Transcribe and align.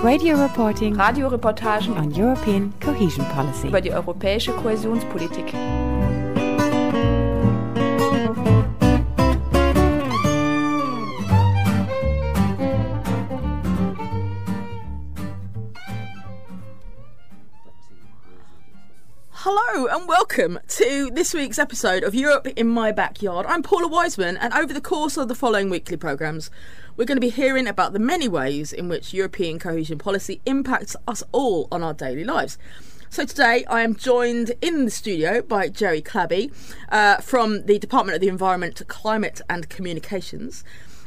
Radio 0.00 0.36
reporting 0.36 0.94
Radioreportagen 0.94 1.96
on 1.98 2.12
European 2.12 2.72
cohesion 2.80 3.26
policy. 3.34 3.66
über 3.66 3.80
die 3.80 3.92
europäische 3.92 4.52
Kohäsionspolitik. 4.52 5.52
Hello 19.60 19.88
and 19.88 20.06
welcome 20.06 20.60
to 20.68 21.10
this 21.12 21.34
week's 21.34 21.58
episode 21.58 22.04
of 22.04 22.14
Europe 22.14 22.46
in 22.46 22.68
My 22.68 22.92
Backyard. 22.92 23.44
I'm 23.44 23.64
Paula 23.64 23.88
Wiseman, 23.88 24.36
and 24.36 24.54
over 24.54 24.72
the 24.72 24.80
course 24.80 25.16
of 25.16 25.26
the 25.26 25.34
following 25.34 25.68
weekly 25.68 25.96
programmes, 25.96 26.48
we're 26.96 27.06
going 27.06 27.16
to 27.16 27.20
be 27.20 27.28
hearing 27.28 27.66
about 27.66 27.92
the 27.92 27.98
many 27.98 28.28
ways 28.28 28.72
in 28.72 28.88
which 28.88 29.12
European 29.12 29.58
cohesion 29.58 29.98
policy 29.98 30.40
impacts 30.46 30.94
us 31.08 31.24
all 31.32 31.66
on 31.72 31.82
our 31.82 31.92
daily 31.92 32.22
lives. 32.22 32.56
So 33.10 33.24
today 33.24 33.64
I 33.64 33.80
am 33.80 33.96
joined 33.96 34.52
in 34.62 34.84
the 34.84 34.92
studio 34.92 35.42
by 35.42 35.68
Jerry 35.68 36.02
Clabby 36.02 36.52
uh, 36.90 37.16
from 37.16 37.66
the 37.66 37.80
Department 37.80 38.14
of 38.14 38.20
the 38.20 38.28
Environment, 38.28 38.80
Climate 38.86 39.40
and 39.50 39.68
Communications. 39.68 40.62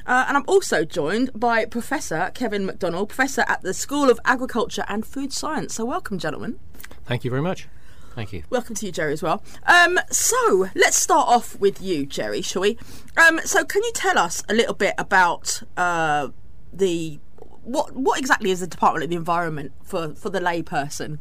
Uh, 0.06 0.26
and 0.28 0.36
I'm 0.36 0.46
also 0.46 0.84
joined 0.84 1.32
by 1.34 1.64
Professor 1.64 2.32
Kevin 2.34 2.66
MacDonald, 2.66 3.08
Professor 3.08 3.46
at 3.48 3.62
the 3.62 3.74
School 3.74 4.10
of 4.10 4.20
Agriculture 4.26 4.84
and 4.90 5.06
Food 5.06 5.32
Science. 5.32 5.76
So 5.76 5.86
welcome, 5.86 6.20
gentlemen. 6.20 6.60
Thank 7.06 7.24
you 7.24 7.30
very 7.30 7.42
much. 7.42 7.70
Thank 8.16 8.34
you. 8.34 8.44
Welcome 8.50 8.76
to 8.76 8.86
you, 8.86 8.92
Jerry, 8.92 9.14
as 9.14 9.24
well. 9.24 9.42
Um, 9.66 9.98
so 10.10 10.68
let's 10.76 10.98
start 10.98 11.28
off 11.30 11.58
with 11.60 11.82
you, 11.82 12.06
Jerry, 12.06 12.42
shall 12.42 12.62
we? 12.62 12.78
Um, 13.16 13.40
so 13.46 13.64
can 13.64 13.84
you 13.84 13.92
tell 13.94 14.18
us 14.18 14.44
a 14.50 14.54
little 14.54 14.74
bit 14.74 14.94
about 14.98 15.64
uh, 15.78 16.30
the 16.74 17.20
what 17.64 17.96
what 17.96 18.20
exactly 18.20 18.52
is 18.52 18.60
the 18.60 18.68
Department 18.68 19.04
of 19.04 19.10
the 19.10 19.16
Environment 19.16 19.72
for 19.84 20.14
for 20.16 20.30
the 20.30 20.40
layperson? 20.40 21.20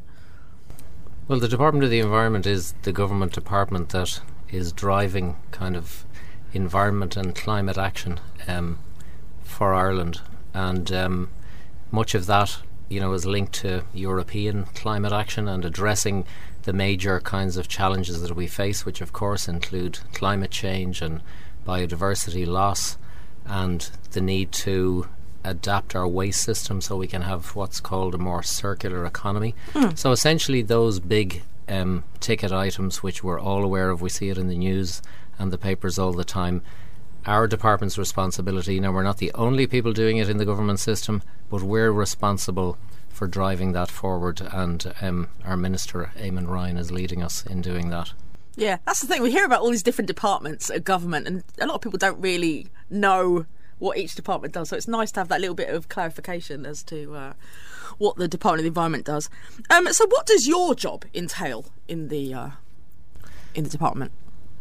Well, 1.28 1.38
the 1.38 1.48
Department 1.48 1.84
of 1.84 1.90
the 1.90 2.00
Environment 2.00 2.44
is 2.44 2.74
the 2.82 2.92
government 2.92 3.32
department 3.32 3.90
that 3.90 4.20
is 4.50 4.72
driving 4.72 5.36
kind 5.52 5.76
of 5.76 6.04
environment 6.52 7.16
and 7.16 7.36
climate 7.36 7.78
action 7.78 8.18
um, 8.48 8.80
for 9.44 9.72
Ireland, 9.72 10.20
and 10.52 10.90
um, 10.90 11.30
much 11.92 12.16
of 12.16 12.26
that, 12.26 12.58
you 12.90 13.00
know, 13.00 13.12
is 13.14 13.24
linked 13.24 13.54
to 13.54 13.84
European 13.94 14.64
climate 14.74 15.12
action 15.12 15.48
and 15.48 15.64
addressing 15.64 16.26
the 16.64 16.72
major 16.74 17.20
kinds 17.20 17.56
of 17.56 17.68
challenges 17.68 18.20
that 18.20 18.36
we 18.36 18.46
face, 18.46 18.84
which 18.84 19.00
of 19.00 19.12
course 19.12 19.48
include 19.48 20.00
climate 20.12 20.50
change 20.50 21.00
and 21.00 21.22
biodiversity 21.66 22.46
loss, 22.46 22.98
and 23.46 23.90
the 24.10 24.20
need 24.20 24.52
to 24.52 25.06
adapt 25.44 25.96
our 25.96 26.06
waste 26.06 26.42
system 26.42 26.80
so 26.82 26.96
we 26.96 27.06
can 27.06 27.22
have 27.22 27.56
what's 27.56 27.80
called 27.80 28.14
a 28.14 28.18
more 28.18 28.42
circular 28.42 29.06
economy. 29.06 29.54
So 29.94 30.10
essentially, 30.12 30.60
those 30.60 31.00
big 31.00 31.42
um, 31.68 32.04
ticket 32.18 32.52
items, 32.52 33.02
which 33.02 33.22
we're 33.24 33.40
all 33.40 33.64
aware 33.64 33.88
of, 33.90 34.02
we 34.02 34.10
see 34.10 34.28
it 34.28 34.36
in 34.36 34.48
the 34.48 34.58
news 34.58 35.00
and 35.38 35.50
the 35.50 35.58
papers 35.58 35.98
all 35.98 36.12
the 36.12 36.24
time. 36.24 36.60
Our 37.26 37.46
department's 37.46 37.98
responsibility. 37.98 38.80
Now, 38.80 38.92
we're 38.92 39.02
not 39.02 39.18
the 39.18 39.32
only 39.34 39.66
people 39.66 39.92
doing 39.92 40.16
it 40.16 40.28
in 40.28 40.38
the 40.38 40.46
government 40.46 40.80
system, 40.80 41.22
but 41.50 41.62
we're 41.62 41.92
responsible 41.92 42.78
for 43.08 43.26
driving 43.26 43.72
that 43.72 43.90
forward, 43.90 44.40
and 44.40 44.94
um, 45.02 45.28
our 45.44 45.56
minister, 45.56 46.10
Eamon 46.16 46.48
Ryan, 46.48 46.78
is 46.78 46.90
leading 46.90 47.22
us 47.22 47.44
in 47.44 47.60
doing 47.60 47.90
that. 47.90 48.14
Yeah, 48.56 48.78
that's 48.86 49.00
the 49.00 49.06
thing. 49.06 49.22
We 49.22 49.30
hear 49.30 49.44
about 49.44 49.60
all 49.60 49.70
these 49.70 49.82
different 49.82 50.06
departments 50.06 50.70
of 50.70 50.84
government, 50.84 51.26
and 51.26 51.44
a 51.58 51.66
lot 51.66 51.74
of 51.74 51.80
people 51.82 51.98
don't 51.98 52.20
really 52.20 52.68
know 52.88 53.44
what 53.78 53.98
each 53.98 54.14
department 54.14 54.54
does. 54.54 54.70
So 54.70 54.76
it's 54.76 54.88
nice 54.88 55.12
to 55.12 55.20
have 55.20 55.28
that 55.28 55.40
little 55.40 55.54
bit 55.54 55.68
of 55.68 55.88
clarification 55.88 56.64
as 56.64 56.82
to 56.84 57.14
uh, 57.14 57.32
what 57.98 58.16
the 58.16 58.28
Department 58.28 58.60
of 58.60 58.64
the 58.64 58.68
Environment 58.68 59.04
does. 59.04 59.28
Um, 59.68 59.92
so, 59.92 60.06
what 60.06 60.26
does 60.26 60.46
your 60.46 60.74
job 60.74 61.04
entail 61.14 61.66
in 61.88 62.08
the 62.08 62.32
uh, 62.32 62.50
in 63.54 63.64
the 63.64 63.70
department? 63.70 64.12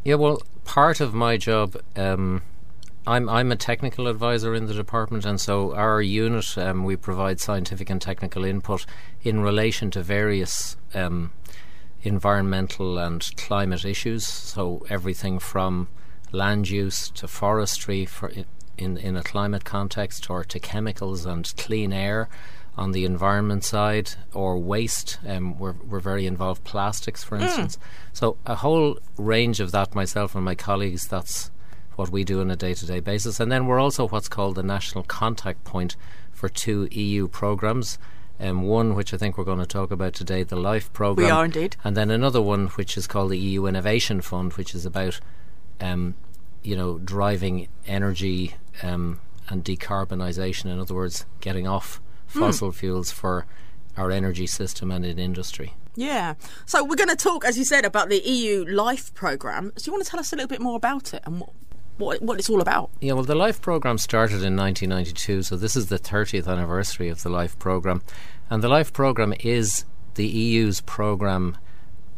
Yeah, 0.04 0.16
well, 0.16 0.42
part 0.70 1.02
of 1.02 1.16
my 1.16 1.36
job, 1.36 1.76
um, 1.96 2.44
I'm 3.08 3.28
I'm 3.28 3.52
a 3.52 3.56
technical 3.56 4.08
advisor 4.08 4.54
in 4.54 4.68
the 4.68 4.74
department, 4.76 5.26
and 5.26 5.42
so 5.42 5.74
our 5.74 6.00
unit 6.00 6.56
um, 6.60 6.84
we 6.84 6.96
provide 6.96 7.40
scientific 7.40 7.90
and 7.90 8.00
technical 8.00 8.46
input 8.46 8.86
in 9.24 9.40
relation 9.40 9.90
to 9.92 10.04
various 10.04 10.78
um, 10.94 11.32
environmental 12.04 13.00
and 13.00 13.28
climate 13.36 13.84
issues. 13.84 14.28
So 14.28 14.86
everything 14.92 15.40
from 15.40 15.88
land 16.32 16.70
use 16.70 17.10
to 17.16 17.28
forestry 17.28 18.06
for 18.06 18.32
in 18.78 18.98
in 18.98 19.18
a 19.18 19.24
climate 19.24 19.66
context, 19.66 20.30
or 20.30 20.44
to 20.44 20.60
chemicals 20.60 21.26
and 21.26 21.52
clean 21.58 21.92
air 21.92 22.30
on 22.80 22.94
the 22.94 23.04
environment 23.04 23.66
side, 23.66 24.12
or 24.34 24.58
waste. 24.58 25.20
Um, 25.28 25.60
we're 25.60 25.76
we're 25.86 26.00
very 26.00 26.26
involved 26.26 26.64
plastics, 26.64 27.24
for 27.26 27.36
instance. 27.36 27.78
So 28.14 28.38
a 28.46 28.56
whole 28.56 28.98
range 29.18 29.60
of 29.60 29.72
that. 29.74 29.94
Myself 29.94 30.34
and 30.34 30.46
my 30.46 30.56
colleagues. 30.56 31.06
That's 31.08 31.52
what 31.98 32.10
we 32.10 32.24
do 32.24 32.40
on 32.40 32.50
a 32.50 32.56
day-to-day 32.56 33.02
basis, 33.02 33.42
and 33.42 33.52
then 33.52 33.68
we're 33.68 33.80
also 33.80 34.08
what's 34.08 34.30
called 34.30 34.56
the 34.56 34.64
national 34.64 35.04
contact 35.04 35.66
point 35.66 35.98
for 36.32 36.48
two 36.48 36.88
EU 36.92 37.28
programs. 37.28 38.00
Um, 38.42 38.62
one 38.62 38.96
which 38.96 39.14
I 39.14 39.18
think 39.18 39.38
we're 39.38 39.44
going 39.44 39.60
to 39.60 39.66
talk 39.66 39.92
about 39.92 40.14
today, 40.14 40.44
the 40.44 40.56
LIFE 40.56 40.94
program. 40.94 41.26
We 41.26 41.32
are 41.32 41.44
indeed. 41.44 41.76
And 41.84 41.98
then 41.98 42.10
another 42.10 42.42
one 42.42 42.68
which 42.68 42.96
is 42.96 43.06
called 43.06 43.32
the 43.32 43.38
EU 43.38 43.66
Innovation 43.66 44.22
Fund, 44.22 44.54
which 44.54 44.74
is 44.74 44.86
about, 44.86 45.20
um, 45.82 46.16
you 46.64 46.78
know, 46.78 47.00
driving 47.00 47.68
energy 47.86 48.56
um, 48.82 49.20
and 49.50 49.66
decarbonisation. 49.66 50.68
In 50.68 50.80
other 50.80 50.96
words, 50.96 51.26
getting 51.42 51.68
off 51.68 52.00
Fossil 52.30 52.72
fuels 52.72 53.12
for 53.12 53.46
our 53.98 54.12
energy 54.12 54.48
system 54.48 54.92
and 54.92 55.06
in 55.06 55.20
industry. 55.20 55.74
Yeah. 55.96 56.36
So 56.66 56.84
we're 56.84 56.96
going 56.96 57.10
to 57.10 57.16
talk, 57.16 57.44
as 57.44 57.58
you 57.58 57.66
said, 57.66 57.84
about 57.84 58.10
the 58.10 58.20
EU 58.20 58.66
Life 58.66 59.14
programme. 59.14 59.74
So 59.76 59.88
you 59.88 59.94
want 59.94 60.06
to 60.06 60.10
tell 60.10 60.20
us 60.20 60.32
a 60.32 60.36
little 60.36 60.48
bit 60.48 60.62
more 60.62 60.78
about 60.78 61.14
it 61.14 61.22
and 61.26 61.42
what 61.42 61.50
what, 62.00 62.22
what 62.22 62.40
it's 62.40 62.50
all 62.50 62.62
about? 62.62 62.90
Yeah, 63.02 63.14
well, 63.14 63.24
the 63.24 63.36
LIFE 63.36 63.62
program 63.62 63.98
started 63.98 64.42
in 64.42 64.56
1992, 64.56 65.44
so 65.44 65.58
this 65.58 65.76
is 65.76 65.88
the 65.88 66.00
30th 66.00 66.48
anniversary 66.48 67.10
of 67.10 67.24
the 67.24 67.30
LIFE 67.30 67.60
program. 67.60 68.02
And 68.50 68.64
the 68.64 68.70
LIFE 68.70 68.94
program 68.94 69.34
is 69.42 69.86
the 70.16 70.26
EU's 70.26 70.82
program 70.82 71.58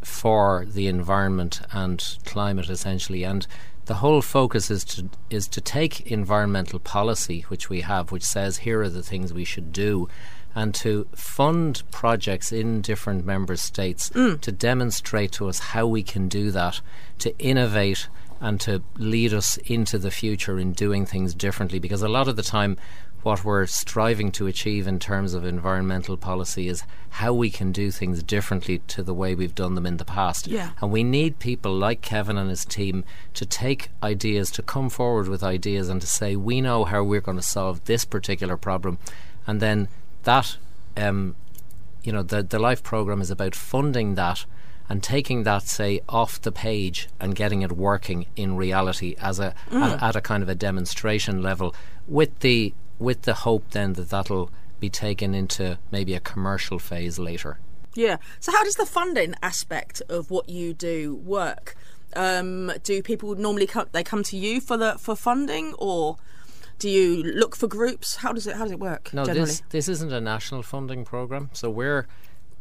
for 0.02 0.66
the 0.66 0.88
environment 0.88 1.62
and 1.72 2.18
climate, 2.26 2.70
essentially. 2.70 3.24
And 3.24 3.48
the 3.86 3.96
whole 3.96 4.22
focus 4.22 4.70
is 4.70 4.84
to 4.86 5.10
is 5.30 5.48
to 5.50 5.62
take 5.62 6.12
environmental 6.12 6.80
policy, 6.80 7.42
which 7.48 7.70
we 7.70 7.82
have, 7.82 8.12
which 8.12 8.24
says 8.24 8.58
here 8.58 8.82
are 8.82 8.90
the 8.90 9.04
things 9.04 9.34
we 9.34 9.46
should 9.46 9.72
do, 9.72 10.08
and 10.54 10.74
to 10.76 11.08
fund 11.16 11.84
projects 11.92 12.52
in 12.52 12.82
different 12.82 13.26
member 13.26 13.56
states 13.56 14.10
mm. 14.12 14.40
to 14.42 14.52
demonstrate 14.52 15.32
to 15.34 15.48
us 15.48 15.60
how 15.60 15.88
we 15.88 16.04
can 16.04 16.28
do 16.28 16.52
that, 16.52 16.82
to 17.20 17.38
innovate 17.38 18.08
and 18.40 18.60
to 18.60 18.84
lead 18.98 19.34
us 19.34 19.58
into 19.58 20.00
the 20.00 20.12
future 20.12 20.60
in 20.60 20.74
doing 20.74 21.06
things 21.06 21.36
differently. 21.36 21.80
Because 21.80 22.02
a 22.02 22.10
lot 22.10 22.28
of 22.28 22.36
the 22.36 22.44
time, 22.44 22.78
what 23.24 23.44
we're 23.44 23.66
striving 23.66 24.32
to 24.32 24.48
achieve 24.48 24.88
in 24.88 25.00
terms 25.00 25.34
of 25.34 25.46
environmental 25.46 26.18
policy 26.18 26.68
is 26.68 26.84
how 27.10 27.34
we 27.34 27.50
can 27.50 27.72
do 27.72 27.92
things 27.92 28.24
differently 28.24 28.80
to 28.88 29.04
the 29.04 29.14
way 29.14 29.36
we've 29.36 29.54
done 29.54 29.76
them 29.76 29.86
in 29.86 29.98
the 29.98 30.06
past. 30.06 30.48
Yeah. 30.48 30.72
And 30.82 30.92
we 30.92 31.04
need 31.04 31.40
people 31.40 31.74
like 31.74 32.02
Kevin 32.02 32.38
and 32.38 32.50
his 32.50 32.66
team 32.66 33.04
to 33.36 33.46
take 33.46 33.90
ideas, 34.02 34.50
to 34.52 34.64
come 34.64 34.90
forward 34.90 35.28
with 35.28 35.44
ideas 35.44 35.90
and 35.90 36.02
to 36.02 36.08
say, 36.08 36.36
we 36.36 36.62
know 36.62 36.86
how 36.86 37.04
we're 37.04 37.22
going 37.22 37.38
to 37.38 37.44
solve 37.44 37.84
this 37.86 38.06
particular 38.06 38.58
problem. 38.58 38.98
And 39.46 39.60
then 39.60 39.88
that, 40.24 40.58
um, 40.98 41.36
you 42.04 42.12
know, 42.12 42.24
the, 42.24 42.42
the 42.42 42.60
LIFE 42.60 42.82
program 42.82 43.22
is 43.22 43.30
about 43.30 43.56
funding 43.56 44.16
that 44.16 44.46
and 44.90 45.02
taking 45.02 45.44
that, 45.44 45.64
say, 45.64 46.02
off 46.10 46.42
the 46.42 46.52
page 46.52 47.08
and 47.20 47.36
getting 47.36 47.62
it 47.62 47.72
working 47.72 48.26
in 48.36 48.58
reality 48.58 49.16
as 49.22 49.40
a 49.40 49.54
at, 49.72 50.04
at 50.04 50.16
a 50.18 50.22
kind 50.22 50.44
of 50.44 50.50
a 50.50 50.56
demonstration 50.56 51.42
level, 51.42 51.74
with 52.08 52.40
the 52.40 52.74
with 53.02 53.24
the 53.24 53.34
hope 53.34 53.72
then 53.72 53.94
that 53.94 54.10
that'll 54.10 54.50
be 54.80 54.90
taken 54.90 55.34
into 55.34 55.78
maybe 55.92 56.14
a 56.14 56.20
commercial 56.20 56.80
phase 56.80 57.20
later. 57.20 57.60
Yeah. 57.96 58.18
So 58.40 58.52
how 58.52 58.64
does 58.64 58.76
the 58.76 58.86
funding 58.86 59.36
aspect 59.42 60.02
of 60.08 60.32
what 60.32 60.48
you 60.48 60.74
do 60.74 61.16
work? 61.16 61.76
Um, 62.16 62.72
do 62.84 63.02
people 63.04 63.36
normally 63.36 63.68
come? 63.68 63.88
They 63.92 64.04
come 64.04 64.24
to 64.24 64.38
you 64.38 64.62
for 64.62 64.78
the 64.78 64.96
for 64.98 65.16
funding, 65.16 65.74
or 65.78 66.18
Do 66.82 66.90
you 66.90 67.22
look 67.22 67.56
for 67.56 67.68
groups? 67.68 68.16
How 68.18 68.34
does 68.34 68.48
it 68.48 68.56
how 68.56 68.64
does 68.64 68.72
it 68.72 68.80
work? 68.80 69.14
No, 69.14 69.24
generally? 69.24 69.46
this 69.46 69.64
this 69.70 69.88
isn't 69.88 70.12
a 70.12 70.20
national 70.20 70.64
funding 70.64 71.06
program. 71.06 71.52
So 71.54 71.70
we're 71.70 72.08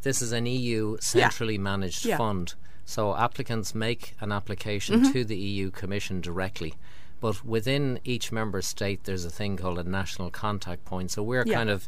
this 0.03 0.21
is 0.21 0.31
an 0.31 0.45
EU 0.45 0.97
centrally 0.99 1.55
yeah. 1.55 1.59
managed 1.61 2.05
yeah. 2.05 2.17
fund. 2.17 2.53
So 2.85 3.15
applicants 3.15 3.73
make 3.73 4.15
an 4.19 4.31
application 4.31 5.01
Mm-hmm. 5.01 5.11
to 5.13 5.25
the 5.25 5.37
EU 5.37 5.71
Commission 5.71 6.21
directly. 6.21 6.75
But 7.21 7.45
within 7.45 7.99
each 8.03 8.31
member 8.33 8.61
state, 8.61 9.05
there's 9.05 9.23
a 9.23 9.29
thing 9.29 9.55
called 9.55 9.79
a 9.79 9.83
national 9.83 10.29
contact 10.31 10.83
point. 10.83 11.11
So 11.11 11.23
we're 11.23 11.45
Yeah. 11.45 11.53
kind 11.55 11.69
of 11.69 11.87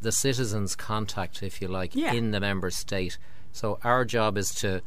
the 0.00 0.12
citizens' 0.12 0.74
contact, 0.74 1.42
if 1.42 1.60
you 1.60 1.68
like, 1.68 1.94
Yeah. 1.94 2.12
in 2.14 2.30
the 2.30 2.40
member 2.40 2.70
state. 2.70 3.18
So 3.52 3.78
our 3.84 4.04
job 4.06 4.38
is 4.38 4.48
to 4.56 4.80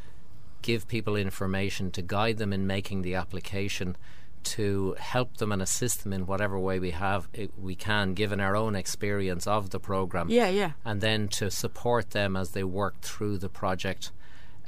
give 0.63 0.87
people 0.87 1.15
information, 1.15 1.91
to 1.91 2.01
guide 2.01 2.37
them 2.37 2.51
in 2.51 2.65
making 2.65 3.03
the 3.03 3.13
application, 3.13 3.95
to 4.43 4.95
help 4.99 5.37
them 5.37 5.51
and 5.51 5.61
assist 5.61 6.03
them 6.03 6.13
in 6.13 6.25
whatever 6.25 6.57
way 6.59 6.79
we 6.79 6.91
have 6.91 7.27
eh, 7.35 7.47
we 7.57 7.75
can, 7.75 8.13
given 8.13 8.39
our 8.39 8.55
own 8.55 8.75
experience 8.75 9.45
of 9.47 9.69
the 9.71 9.79
program. 9.79 10.29
Yeah, 10.29 10.49
yeah. 10.49 10.71
And 10.83 11.01
then 11.01 11.27
to 11.29 11.49
support 11.51 12.11
them 12.11 12.35
as 12.35 12.51
they 12.51 12.63
work 12.63 13.01
through 13.01 13.39
the 13.39 13.49
project, 13.49 14.11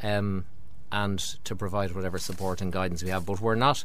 um, 0.03 0.45
and 0.91 1.19
to 1.43 1.55
provide 1.55 1.93
whatever 1.95 2.17
support 2.17 2.61
and 2.61 2.71
guidance 2.73 3.03
we 3.03 3.09
have. 3.09 3.25
But 3.25 3.39
we're 3.41 3.55
not 3.55 3.83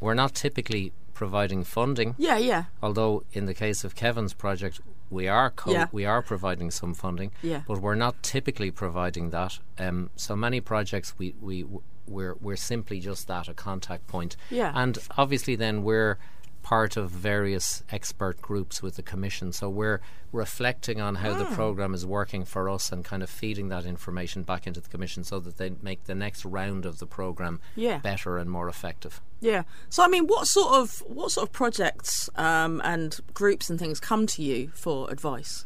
we're 0.00 0.14
not 0.14 0.34
typically 0.34 0.92
providing 1.14 1.64
funding. 1.64 2.14
Yeah, 2.18 2.38
yeah. 2.38 2.64
Although 2.82 3.24
in 3.32 3.46
the 3.46 3.54
case 3.54 3.84
of 3.84 3.94
Kevin's 3.94 4.32
project, 4.34 4.80
we 5.10 5.28
are 5.28 5.50
co- 5.50 5.72
Yeah. 5.72 5.86
we 5.92 6.06
are 6.06 6.22
providing 6.22 6.70
some 6.70 6.94
funding, 6.94 7.32
Yeah. 7.42 7.62
but 7.68 7.78
we're 7.80 7.94
not 7.96 8.22
typically 8.22 8.70
providing 8.70 9.30
that. 9.30 9.58
Um, 9.78 10.10
so 10.16 10.34
many 10.36 10.60
projects 10.60 11.14
we 11.18 11.34
we 11.40 11.66
we're 12.06 12.34
we're 12.40 12.56
simply 12.56 13.00
just 13.00 13.26
that 13.28 13.48
a 13.48 13.54
contact 13.54 14.06
point. 14.06 14.36
Yeah. 14.50 14.72
And 14.74 14.98
obviously, 15.18 15.56
then 15.56 15.82
we're 15.84 16.16
part 16.62 16.96
of 16.96 17.10
various 17.10 17.82
expert 17.90 18.40
groups 18.42 18.82
with 18.82 18.96
the 18.96 19.02
commission. 19.02 19.52
So 19.52 19.68
we're 19.68 20.00
reflecting 20.32 21.00
on 21.00 21.16
how 21.16 21.34
the 21.34 21.44
Hmm. 21.44 21.54
program 21.54 21.94
is 21.94 22.06
working 22.06 22.44
for 22.44 22.68
us 22.68 22.92
and 22.92 23.04
kind 23.04 23.22
of 23.22 23.28
feeding 23.30 23.68
that 23.70 23.84
information 23.84 24.42
back 24.44 24.66
into 24.66 24.80
the 24.80 24.88
commission 24.88 25.24
so 25.24 25.40
that 25.40 25.56
they 25.56 25.72
make 25.82 26.04
the 26.04 26.14
next 26.14 26.44
round 26.44 26.86
of 26.86 26.98
the 27.00 27.06
program 27.06 27.60
Yeah. 27.74 27.98
better 27.98 28.36
and 28.38 28.50
more 28.50 28.68
effective. 28.68 29.20
Yeah. 29.40 29.62
So 29.88 30.04
I 30.04 30.08
mean, 30.08 30.26
what 30.26 30.46
sort 30.46 30.74
of 30.74 31.02
what 31.06 31.30
sort 31.32 31.48
of 31.48 31.52
projects 31.52 32.30
um, 32.36 32.80
and 32.84 33.18
groups 33.34 33.68
and 33.70 33.78
things 33.78 33.98
come 33.98 34.26
to 34.28 34.42
you 34.42 34.70
for 34.74 35.10
advice? 35.10 35.64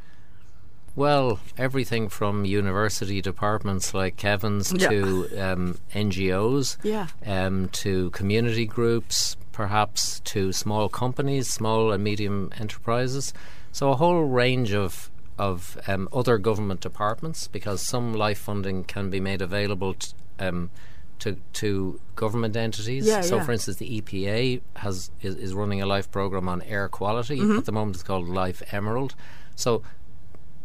Well, 0.96 1.40
everything 1.58 2.08
from 2.08 2.44
university 2.44 3.20
departments 3.20 3.92
like 3.94 4.16
Kevin's 4.16 4.72
Yeah. 4.72 4.88
to 4.90 5.28
um, 5.40 5.78
NGOs, 5.92 6.76
Yeah. 6.84 7.08
um, 7.26 7.68
to 7.70 8.10
community 8.10 8.64
groups, 8.64 9.36
perhaps 9.54 10.20
to 10.20 10.52
small 10.52 10.88
companies, 10.88 11.48
small 11.48 11.92
and 11.92 12.02
medium 12.04 12.50
enterprises. 12.58 13.32
So 13.72 13.90
a 13.90 13.96
whole 13.96 14.24
range 14.24 14.74
of 14.74 15.10
of 15.38 15.76
um, 15.88 16.08
other 16.12 16.38
government 16.38 16.80
departments, 16.80 17.48
because 17.48 17.80
some 17.82 18.12
life 18.14 18.38
funding 18.38 18.84
can 18.84 19.10
be 19.10 19.18
made 19.20 19.40
available 19.42 19.94
t- 19.94 20.12
um, 20.38 20.70
to 21.20 21.36
to 21.54 22.00
government 22.16 22.56
entities. 22.56 23.06
Yeah, 23.06 23.22
so, 23.22 23.36
yeah. 23.36 23.44
for 23.44 23.52
instance, 23.52 23.78
the 23.78 24.00
EPA 24.00 24.60
has 24.76 25.10
is, 25.22 25.34
is 25.36 25.54
running 25.54 25.80
a 25.80 25.86
life 25.86 26.10
program 26.10 26.48
on 26.48 26.60
air 26.62 26.88
quality 26.88 27.38
Mm-hmm. 27.38 27.58
at 27.58 27.64
the 27.64 27.72
moment. 27.72 27.96
It's 27.96 28.04
called 28.04 28.28
Life 28.28 28.62
Emerald. 28.72 29.14
So 29.56 29.82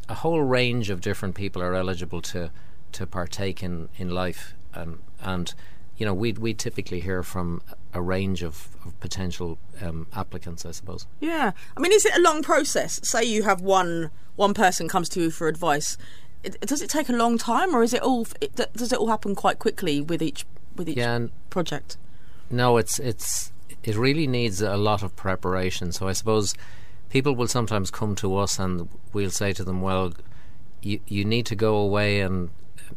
a 0.08 0.16
whole 0.16 0.42
range 0.42 0.90
of 0.90 1.02
different 1.02 1.36
people 1.36 1.62
are 1.62 1.76
eligible 1.76 2.22
to 2.34 2.52
to 2.92 3.06
partake 3.08 3.64
in 3.64 3.90
in 3.98 4.10
life 4.10 4.54
um, 4.74 5.02
and 5.22 5.54
you 6.00 6.06
know 6.06 6.14
we 6.14 6.32
we 6.32 6.54
typically 6.54 7.02
hear 7.02 7.22
from 7.22 7.62
a 7.94 8.02
range 8.02 8.42
of, 8.42 8.70
of 8.86 9.00
potential 9.00 9.60
um, 9.82 10.08
applicants 10.14 10.66
I 10.66 10.72
suppose 10.72 11.06
Yeah. 11.20 11.52
I 11.78 11.80
mean, 11.80 11.92
is 11.92 12.06
it 12.06 12.16
a 12.16 12.22
long 12.22 12.42
process? 12.42 13.00
Say 13.04 13.24
you 13.24 13.44
have 13.44 13.62
one 13.62 14.10
one 14.36 14.54
person 14.54 14.88
comes 14.88 15.10
to 15.10 15.22
you 15.22 15.30
for 15.30 15.48
advice. 15.48 15.98
It, 16.44 16.62
does 16.62 16.82
it 16.82 16.90
take 16.90 17.10
a 17.10 17.14
long 17.14 17.38
time, 17.38 17.76
or 17.76 17.84
is 17.84 17.94
it 17.94 18.02
all? 18.02 18.26
It, 18.40 18.56
does 18.56 18.94
it 18.94 18.98
all 18.98 19.08
happen 19.08 19.36
quite 19.36 19.60
quickly 19.60 20.00
with 20.00 20.22
each 20.22 20.46
with 20.76 20.88
each 20.90 20.98
yeah 20.98 21.28
project? 21.50 21.98
no 22.50 22.78
it's 22.78 22.98
it's 23.00 23.52
it 23.84 23.96
really 23.96 24.26
needs 24.26 24.62
a 24.62 24.78
lot 24.78 25.04
of 25.04 25.16
preparation 25.16 25.92
so 25.92 26.08
I 26.08 26.14
suppose 26.14 26.56
people 27.10 27.36
will 27.36 27.48
sometimes 27.48 27.92
come 27.92 28.16
to 28.16 28.38
us 28.38 28.58
and 28.58 28.90
we'll 29.14 29.30
say 29.30 29.54
to 29.54 29.64
them 29.64 29.82
well 29.82 30.14
you 30.82 31.00
you 31.08 31.24
need 31.26 31.46
to 31.46 31.56
go 31.56 31.76
away 31.76 32.22
and 32.22 32.50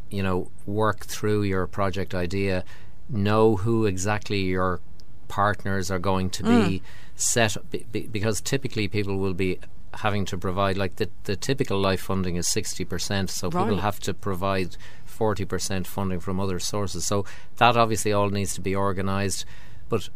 you 0.09 0.23
know 0.23 0.49
work 0.65 1.05
through 1.05 1.43
your 1.43 1.67
project 1.67 2.15
idea 2.15 2.63
know 3.13 3.57
who 3.57 3.85
exactly 3.85 4.41
your 4.41 4.81
partners 5.27 5.89
are 5.89 5.99
going 5.99 6.29
to 6.29 6.43
be 6.43 6.49
mm. 6.49 6.81
set 7.15 7.57
be, 7.71 7.85
be, 7.91 8.07
because 8.07 8.41
typically 8.41 8.87
people 8.87 9.17
will 9.17 9.33
be 9.33 9.59
having 9.95 10.25
to 10.25 10.37
provide 10.37 10.77
like 10.77 10.95
the 10.97 11.09
the 11.23 11.35
typical 11.35 11.79
life 11.79 12.01
funding 12.01 12.35
is 12.35 12.47
60% 12.47 13.29
so 13.29 13.49
people 13.49 13.77
have 13.77 13.99
to 13.99 14.13
provide 14.13 14.75
40% 15.13 15.85
funding 15.85 16.19
from 16.19 16.39
other 16.39 16.59
sources. 16.59 17.05
So 17.05 17.25
that 17.57 17.77
obviously 17.77 18.11
all 18.11 18.29
needs 18.29 18.53
to 18.55 18.61
be 18.61 18.75
organized. 18.75 19.45
But 19.89 20.09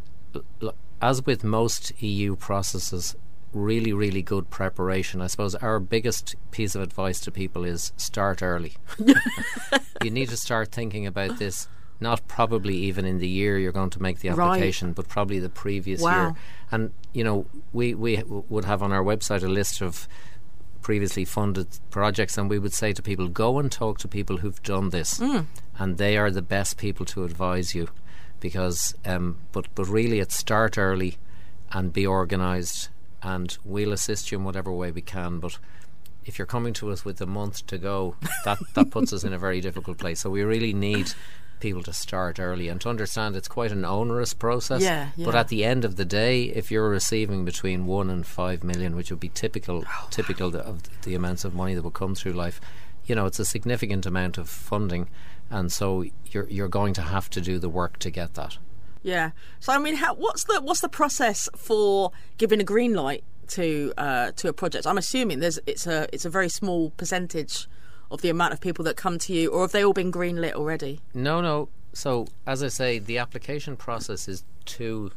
l- 0.60 0.74
as 1.00 1.24
with 1.24 1.44
most 1.44 1.92
EU 2.02 2.36
processes 2.36 3.14
really 3.54 3.94
really 3.94 4.20
good 4.20 4.50
preparation. 4.50 5.22
I 5.22 5.26
suppose 5.26 5.54
our 5.54 5.80
biggest 5.80 6.34
piece 6.50 6.74
of 6.74 6.82
advice 6.82 7.18
to 7.20 7.30
people 7.30 7.64
is 7.64 7.92
start 7.96 8.42
early. 8.42 8.74
You 10.04 10.12
need 10.12 10.28
to 10.28 10.36
start 10.36 10.70
thinking 10.70 11.06
about 11.06 11.38
this 11.38 11.66
not 12.00 12.26
probably 12.28 12.76
even 12.76 13.04
in 13.04 13.18
the 13.18 13.28
year 13.28 13.58
you're 13.58 13.72
going 13.72 13.90
to 13.90 14.00
make 14.02 14.20
the 14.20 14.28
Right. 14.30 14.38
application 14.48 14.92
but 14.92 15.08
probably 15.08 15.38
the 15.38 15.48
previous 15.48 16.00
Wow. 16.00 16.10
year 16.14 16.34
and 16.70 16.92
you 17.12 17.24
know 17.24 17.46
we 17.72 17.94
we 17.94 18.16
w- 18.16 18.44
would 18.48 18.64
have 18.64 18.82
on 18.82 18.92
our 18.92 19.02
website 19.02 19.42
a 19.42 19.48
list 19.48 19.80
of 19.82 20.06
previously 20.82 21.24
funded 21.24 21.66
projects 21.90 22.38
and 22.38 22.48
we 22.48 22.58
would 22.58 22.72
say 22.72 22.92
to 22.92 23.02
people 23.02 23.28
go 23.28 23.58
and 23.58 23.70
talk 23.72 23.98
to 23.98 24.08
people 24.08 24.38
who've 24.38 24.62
done 24.62 24.90
this 24.90 25.20
and 25.78 25.98
they 25.98 26.16
are 26.16 26.30
the 26.30 26.42
best 26.42 26.76
people 26.78 27.04
to 27.04 27.24
advise 27.24 27.74
you 27.74 27.88
because 28.40 28.94
um, 29.04 29.36
but 29.52 29.66
but 29.74 29.86
really 29.88 30.20
it's 30.20 30.36
start 30.36 30.78
early 30.78 31.18
and 31.72 31.92
be 31.92 32.06
organized 32.06 32.88
and 33.22 33.58
we'll 33.64 33.92
assist 33.92 34.30
you 34.30 34.38
in 34.38 34.44
whatever 34.44 34.72
way 34.72 34.90
we 34.92 35.02
can 35.02 35.40
but 35.40 35.58
if 36.24 36.38
you're 36.38 36.46
coming 36.46 36.72
to 36.72 36.90
us 36.90 37.04
with 37.04 37.20
a 37.20 37.26
month 37.26 37.66
to 37.66 37.76
go 37.76 38.14
that 38.44 38.58
that 38.74 38.90
puts 38.90 39.12
us 39.12 39.24
in 39.24 39.32
a 39.32 39.38
very 39.38 39.60
difficult 39.60 39.98
place 39.98 40.20
so 40.20 40.30
we 40.30 40.42
really 40.42 40.72
need 40.72 41.12
people 41.60 41.82
to 41.82 41.92
start 41.92 42.38
early 42.38 42.68
and 42.68 42.80
to 42.80 42.88
understand 42.88 43.36
it's 43.36 43.48
quite 43.48 43.72
an 43.72 43.84
onerous 43.84 44.34
process. 44.34 44.82
Yeah, 44.82 45.10
but 45.16 45.34
at 45.34 45.48
the 45.48 45.64
end 45.64 45.84
of 45.84 45.96
the 45.96 46.04
day 46.04 46.44
if 46.44 46.70
you're 46.70 46.88
receiving 46.88 47.44
between 47.44 47.86
1 47.86 48.10
and 48.10 48.26
5 48.26 48.64
million 48.64 48.96
which 48.96 49.10
would 49.10 49.20
be 49.20 49.28
typical 49.30 49.84
Oh, 49.86 50.08
typical 50.10 50.50
th- 50.52 50.64
of 50.64 51.02
the 51.02 51.14
amounts 51.14 51.44
of 51.44 51.54
money 51.54 51.74
that 51.74 51.82
will 51.82 51.90
come 51.90 52.14
through 52.14 52.32
life 52.32 52.60
you 53.06 53.14
know 53.14 53.26
it's 53.26 53.38
a 53.38 53.44
significant 53.44 54.06
amount 54.06 54.38
of 54.38 54.48
funding. 54.48 55.08
And 55.50 55.72
so 55.72 56.04
you're 56.30 56.46
you're 56.48 56.68
going 56.68 56.92
to 56.94 57.02
have 57.02 57.30
to 57.30 57.40
do 57.40 57.58
the 57.58 57.68
work 57.70 57.98
to 58.00 58.10
get 58.10 58.34
that. 58.34 58.58
Yeah. 59.02 59.30
So 59.60 59.72
I 59.72 59.78
mean, 59.78 59.96
how, 59.96 60.14
what's 60.14 60.44
the 60.44 60.60
what's 60.60 60.80
the 60.80 60.88
process 60.90 61.48
for 61.56 62.12
giving 62.36 62.60
a 62.60 62.64
green 62.64 62.92
light 62.92 63.24
to 63.48 63.94
uh, 63.96 64.32
to 64.32 64.48
a 64.48 64.52
project? 64.52 64.86
I'm 64.86 64.98
assuming 64.98 65.40
there's 65.40 65.58
it's 65.66 65.86
a 65.86 66.06
it's 66.12 66.26
a 66.26 66.30
very 66.30 66.50
small 66.50 66.90
percentage 66.90 67.66
of 68.10 68.22
the 68.22 68.28
amount 68.30 68.52
of 68.54 68.60
people 68.60 68.84
that 68.86 68.96
come 68.96 69.18
to 69.18 69.32
you, 69.32 69.50
or 69.50 69.62
have 69.62 69.72
they 69.72 69.84
all 69.84 69.92
been 69.92 70.10
greenlit 70.12 70.52
already? 70.52 71.00
No, 71.14 71.40
no. 71.40 71.68
So, 71.92 72.26
as 72.46 72.62
I 72.62 72.68
say, 72.68 72.98
the 72.98 73.18
application 73.18 73.76
process 73.76 74.28
is 74.28 74.44
to 74.66 75.10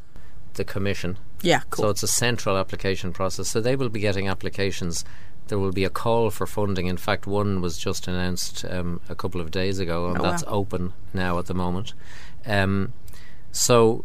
the 0.56 0.64
commission. 0.66 1.18
Yeah, 1.42 1.62
cool. 1.70 1.84
So 1.86 1.90
it's 1.90 2.04
a 2.04 2.08
central 2.08 2.58
application 2.58 3.14
process. 3.14 3.50
So 3.50 3.62
they 3.62 3.76
will 3.76 3.90
be 3.90 4.00
getting 4.00 4.28
applications. 4.28 5.06
There 5.48 5.58
will 5.60 5.72
be 5.72 5.84
a 5.86 5.90
call 5.90 6.30
for 6.32 6.46
funding. 6.46 6.88
In 6.88 6.98
fact, 6.98 7.26
one 7.28 7.62
was 7.62 7.78
just 7.78 8.08
announced 8.08 8.66
um, 8.66 9.00
a 9.10 9.16
couple 9.16 9.40
of 9.42 9.52
days 9.52 9.80
ago, 9.80 10.08
and 10.10 10.20
Oh, 10.20 10.24
that's 10.24 10.44
wow. 10.46 10.52
open 10.52 10.94
now 11.14 11.40
at 11.40 11.46
the 11.46 11.54
moment. 11.54 11.94
Um, 12.46 12.94
so, 13.52 14.04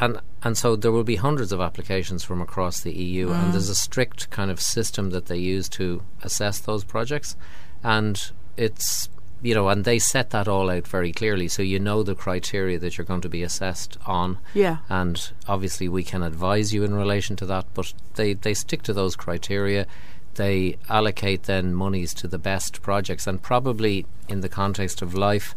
and 0.00 0.20
and 0.42 0.56
so 0.58 0.74
there 0.74 0.90
will 0.90 1.04
be 1.04 1.16
hundreds 1.16 1.52
of 1.52 1.60
applications 1.60 2.24
from 2.24 2.40
across 2.42 2.80
the 2.80 2.92
EU, 2.92 3.28
Mm. 3.28 3.34
and 3.44 3.52
there's 3.52 3.68
a 3.68 3.74
strict 3.74 4.30
kind 4.30 4.50
of 4.50 4.60
system 4.60 5.10
that 5.10 5.26
they 5.26 5.36
use 5.36 5.68
to 5.70 6.02
assess 6.22 6.58
those 6.58 6.82
projects, 6.84 7.36
and 7.82 8.30
it's 8.56 9.08
you 9.44 9.56
know, 9.56 9.68
and 9.68 9.84
they 9.84 9.98
set 9.98 10.30
that 10.30 10.46
all 10.46 10.70
out 10.70 10.86
very 10.86 11.10
clearly, 11.10 11.48
so 11.48 11.62
you 11.62 11.80
know 11.80 12.04
the 12.04 12.14
criteria 12.14 12.78
that 12.78 12.96
you're 12.96 13.04
going 13.04 13.22
to 13.22 13.28
be 13.28 13.42
assessed 13.42 13.98
on. 14.06 14.38
Yeah. 14.54 14.76
and 14.88 15.32
obviously 15.48 15.88
we 15.88 16.04
can 16.04 16.22
advise 16.22 16.72
you 16.72 16.84
in 16.84 16.94
relation 16.94 17.34
to 17.36 17.46
that 17.46 17.66
but 17.74 17.92
they, 18.14 18.34
they 18.34 18.54
stick 18.54 18.82
to 18.84 18.92
those 18.92 19.16
criteria. 19.16 19.86
They 20.34 20.78
allocate 20.88 21.42
then 21.42 21.74
monies 21.74 22.14
to 22.14 22.28
the 22.28 22.38
best 22.38 22.82
projects. 22.82 23.26
And 23.26 23.42
probably 23.42 24.06
in 24.28 24.42
the 24.42 24.48
context 24.48 25.02
of 25.02 25.12
life 25.14 25.54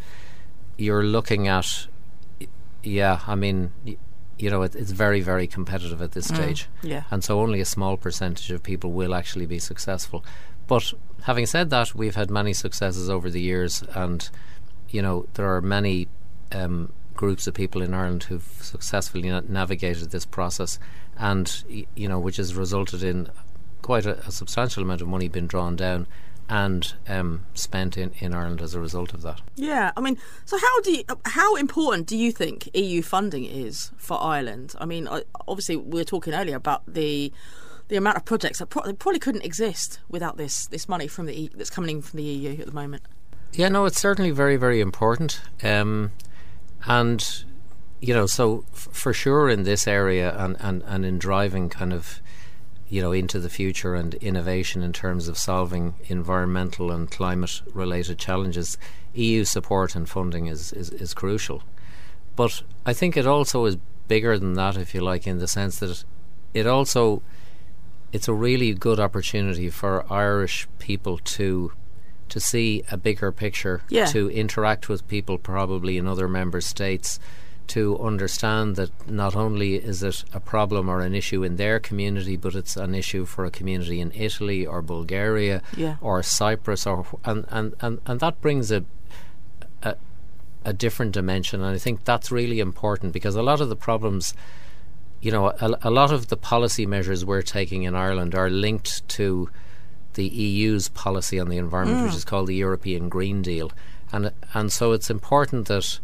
you're 0.77 1.03
looking 1.03 1.47
at 1.47 1.87
yeah 2.83 3.21
I 3.27 3.35
mean 3.35 3.71
y- 3.85 3.97
you 4.37 4.49
know 4.49 4.63
it, 4.63 4.75
it's 4.75 4.91
very 4.91 5.21
very 5.21 5.47
competitive 5.47 6.01
at 6.01 6.11
this 6.11 6.29
mm, 6.29 6.35
stage. 6.35 6.67
yeah. 6.81 7.03
and 7.11 7.23
so 7.23 7.39
only 7.39 7.61
a 7.61 7.65
small 7.65 7.95
percentage 7.97 8.51
of 8.51 8.63
people 8.63 8.91
will 8.91 9.13
actually 9.13 9.45
be 9.45 9.59
successful. 9.59 10.25
But 10.67 10.91
having 11.25 11.45
said 11.45 11.69
that 11.69 11.93
we've 11.93 12.15
had 12.15 12.31
many 12.31 12.53
successes 12.53 13.09
over 13.09 13.29
the 13.29 13.41
years 13.41 13.83
and 13.93 14.29
you 14.89 15.01
know 15.01 15.25
there 15.33 15.53
are 15.53 15.61
many 15.61 16.07
um, 16.51 16.91
groups 17.15 17.47
of 17.47 17.53
people 17.53 17.81
in 17.81 17.93
Ireland 17.93 18.23
who've 18.23 18.57
successfully 18.61 19.29
na- 19.29 19.41
navigated 19.47 20.11
this 20.11 20.25
process, 20.25 20.79
and 21.17 21.63
you 21.95 22.07
know, 22.07 22.19
which 22.19 22.37
has 22.37 22.55
resulted 22.55 23.03
in 23.03 23.29
quite 23.81 24.05
a, 24.05 24.19
a 24.27 24.31
substantial 24.31 24.83
amount 24.83 25.01
of 25.01 25.07
money 25.07 25.27
being 25.27 25.47
drawn 25.47 25.75
down 25.75 26.07
and 26.47 26.93
um, 27.07 27.43
spent 27.55 27.97
in, 27.97 28.11
in 28.19 28.33
Ireland 28.33 28.61
as 28.61 28.75
a 28.75 28.79
result 28.79 29.13
of 29.13 29.23
that. 29.23 29.41
Yeah, 29.55 29.91
I 29.97 30.01
mean, 30.01 30.17
so 30.45 30.57
how 30.59 30.81
do 30.81 30.91
you, 30.91 31.03
how 31.25 31.55
important 31.55 32.05
do 32.07 32.15
you 32.15 32.31
think 32.31 32.69
EU 32.75 33.01
funding 33.01 33.45
is 33.45 33.91
for 33.97 34.21
Ireland? 34.21 34.75
I 34.79 34.85
mean, 34.85 35.07
obviously 35.47 35.75
we 35.75 35.99
were 35.99 36.03
talking 36.03 36.35
earlier 36.35 36.55
about 36.55 36.83
the 36.87 37.33
the 37.87 37.95
amount 37.95 38.17
of 38.17 38.25
projects 38.25 38.59
that 38.59 38.67
pro- 38.67 38.93
probably 38.93 39.19
couldn't 39.19 39.43
exist 39.43 39.99
without 40.09 40.37
this 40.37 40.67
this 40.67 40.89
money 40.89 41.07
from 41.07 41.25
the 41.25 41.43
e- 41.43 41.51
that's 41.53 41.69
coming 41.69 41.97
in 41.97 42.01
from 42.01 42.17
the 42.17 42.23
EU 42.23 42.59
at 42.59 42.65
the 42.65 42.73
moment. 42.73 43.03
Yeah, 43.53 43.69
no, 43.69 43.85
it's 43.85 43.99
certainly 43.99 44.31
very 44.31 44.57
very 44.57 44.81
important, 44.81 45.41
um, 45.63 46.11
and 46.85 47.45
you 48.01 48.13
know, 48.13 48.25
so 48.25 48.65
f- 48.73 48.89
for 48.91 49.13
sure 49.13 49.49
in 49.49 49.63
this 49.63 49.87
area 49.87 50.35
and, 50.37 50.57
and, 50.59 50.83
and 50.85 51.05
in 51.05 51.17
driving 51.17 51.69
kind 51.69 51.93
of 51.93 52.21
you 52.87 53.01
know 53.01 53.11
into 53.11 53.39
the 53.39 53.49
future 53.49 53.95
and 53.95 54.13
innovation 54.15 54.83
in 54.83 54.93
terms 54.93 55.27
of 55.27 55.37
solving 55.37 55.95
environmental 56.07 56.91
and 56.91 57.09
climate 57.09 57.61
related 57.73 58.19
challenges, 58.19 58.77
EU 59.13 59.43
support 59.45 59.95
and 59.95 60.09
funding 60.09 60.47
is, 60.47 60.73
is, 60.73 60.89
is 60.91 61.13
crucial. 61.13 61.63
But 62.35 62.63
I 62.85 62.93
think 62.93 63.15
it 63.15 63.25
also 63.25 63.65
is 63.65 63.77
bigger 64.07 64.37
than 64.37 64.53
that, 64.53 64.77
if 64.77 64.93
you 64.93 65.01
like, 65.01 65.25
in 65.25 65.39
the 65.39 65.47
sense 65.47 65.79
that 65.79 66.03
it 66.53 66.67
also 66.67 67.21
it's 68.15 68.29
a 68.29 68.33
really 68.33 68.73
good 68.73 68.99
opportunity 68.99 69.69
for 69.69 69.93
Irish 70.11 70.67
people 70.79 71.17
to 71.35 71.71
to 72.29 72.39
see 72.39 72.83
a 72.89 72.97
bigger 72.97 73.31
picture, 73.31 73.81
yeah. 73.87 74.05
to 74.05 74.31
interact 74.31 74.89
with 74.89 75.07
people 75.07 75.37
probably 75.37 75.95
in 75.97 76.07
other 76.07 76.27
member 76.27 76.59
states, 76.59 77.19
to 77.67 77.99
understand 77.99 78.77
that 78.77 78.89
not 79.07 79.35
only 79.35 79.75
is 79.75 80.01
it 80.01 80.23
a 80.33 80.39
problem 80.39 80.89
or 80.89 81.01
an 81.01 81.13
issue 81.13 81.43
in 81.43 81.57
their 81.57 81.79
community, 81.79 82.35
but 82.35 82.55
it's 82.55 82.75
an 82.77 82.95
issue 82.95 83.25
for 83.25 83.45
a 83.45 83.51
community 83.51 83.99
in 83.99 84.11
Italy 84.15 84.65
or 84.65 84.81
Bulgaria 84.81 85.61
yeah. 85.77 85.97
or 86.01 86.23
Cyprus, 86.23 86.87
or 86.87 87.05
and, 87.25 87.45
and, 87.49 87.75
and, 87.81 87.99
and 88.07 88.19
that 88.21 88.41
brings 88.41 88.71
a, 88.71 88.83
a 89.83 89.95
a 90.63 90.73
different 90.73 91.11
dimension, 91.11 91.61
and 91.61 91.75
I 91.75 91.77
think 91.77 92.05
that's 92.05 92.31
really 92.31 92.59
important 92.59 93.13
because 93.13 93.35
a 93.35 93.43
lot 93.43 93.61
of 93.61 93.69
the 93.69 93.75
problems. 93.75 94.33
You 95.25 95.31
know, 95.31 95.47
a, 95.47 95.75
a 95.81 95.89
lot 95.89 96.11
of 96.11 96.27
the 96.27 96.37
policy 96.37 96.85
measures 96.85 97.25
we're 97.25 97.41
taking 97.41 97.81
in 97.81 97.95
Ireland 97.95 98.35
are 98.35 98.47
linked 98.47 99.07
to 99.17 99.49
the 100.13 100.27
EU's 100.27 100.89
policy 100.89 101.39
on 101.39 101.49
the 101.49 101.57
environment, 101.57 102.01
mm. 102.01 102.05
which 102.05 102.15
is 102.15 102.23
called 102.23 102.47
the 102.47 102.53
European 102.53 103.09
Green 103.09 103.41
Deal, 103.41 103.71
and 104.11 104.31
and 104.53 104.71
so 104.71 104.91
it's 104.91 105.09
important 105.09 105.67
that 105.67 105.99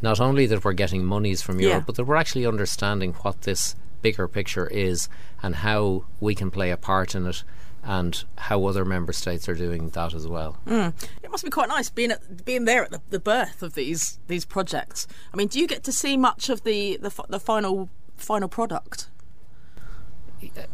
not 0.00 0.20
only 0.20 0.46
that 0.46 0.64
we're 0.64 0.72
getting 0.84 1.04
monies 1.04 1.42
from 1.42 1.58
Europe, 1.58 1.82
Yeah. 1.82 1.84
but 1.84 1.96
that 1.96 2.04
we're 2.04 2.14
actually 2.14 2.46
understanding 2.46 3.14
what 3.22 3.42
this 3.42 3.74
bigger 4.02 4.28
picture 4.28 4.68
is 4.68 5.08
and 5.42 5.56
how 5.56 6.04
we 6.20 6.36
can 6.36 6.50
play 6.52 6.70
a 6.70 6.76
part 6.76 7.16
in 7.16 7.26
it 7.26 7.42
and 7.82 8.24
how 8.36 8.66
other 8.66 8.84
member 8.84 9.12
states 9.12 9.48
are 9.48 9.54
doing 9.54 9.88
that 9.90 10.14
as 10.14 10.26
well. 10.28 10.58
Mm. 10.66 10.92
It 11.22 11.30
must 11.30 11.44
be 11.44 11.50
quite 11.50 11.68
nice 11.68 11.90
being 11.90 12.10
at, 12.12 12.44
being 12.44 12.66
there 12.66 12.84
at 12.84 12.90
the, 12.90 13.00
the 13.10 13.18
birth 13.18 13.62
of 13.62 13.74
these 13.74 14.18
these 14.28 14.44
projects. 14.44 15.06
I 15.32 15.36
mean, 15.36 15.48
do 15.48 15.58
you 15.58 15.66
get 15.66 15.82
to 15.84 15.92
see 15.92 16.16
much 16.16 16.48
of 16.48 16.62
the 16.62 16.98
the, 16.98 17.10
the 17.28 17.40
final 17.40 17.88
final 18.22 18.48
product? 18.48 19.08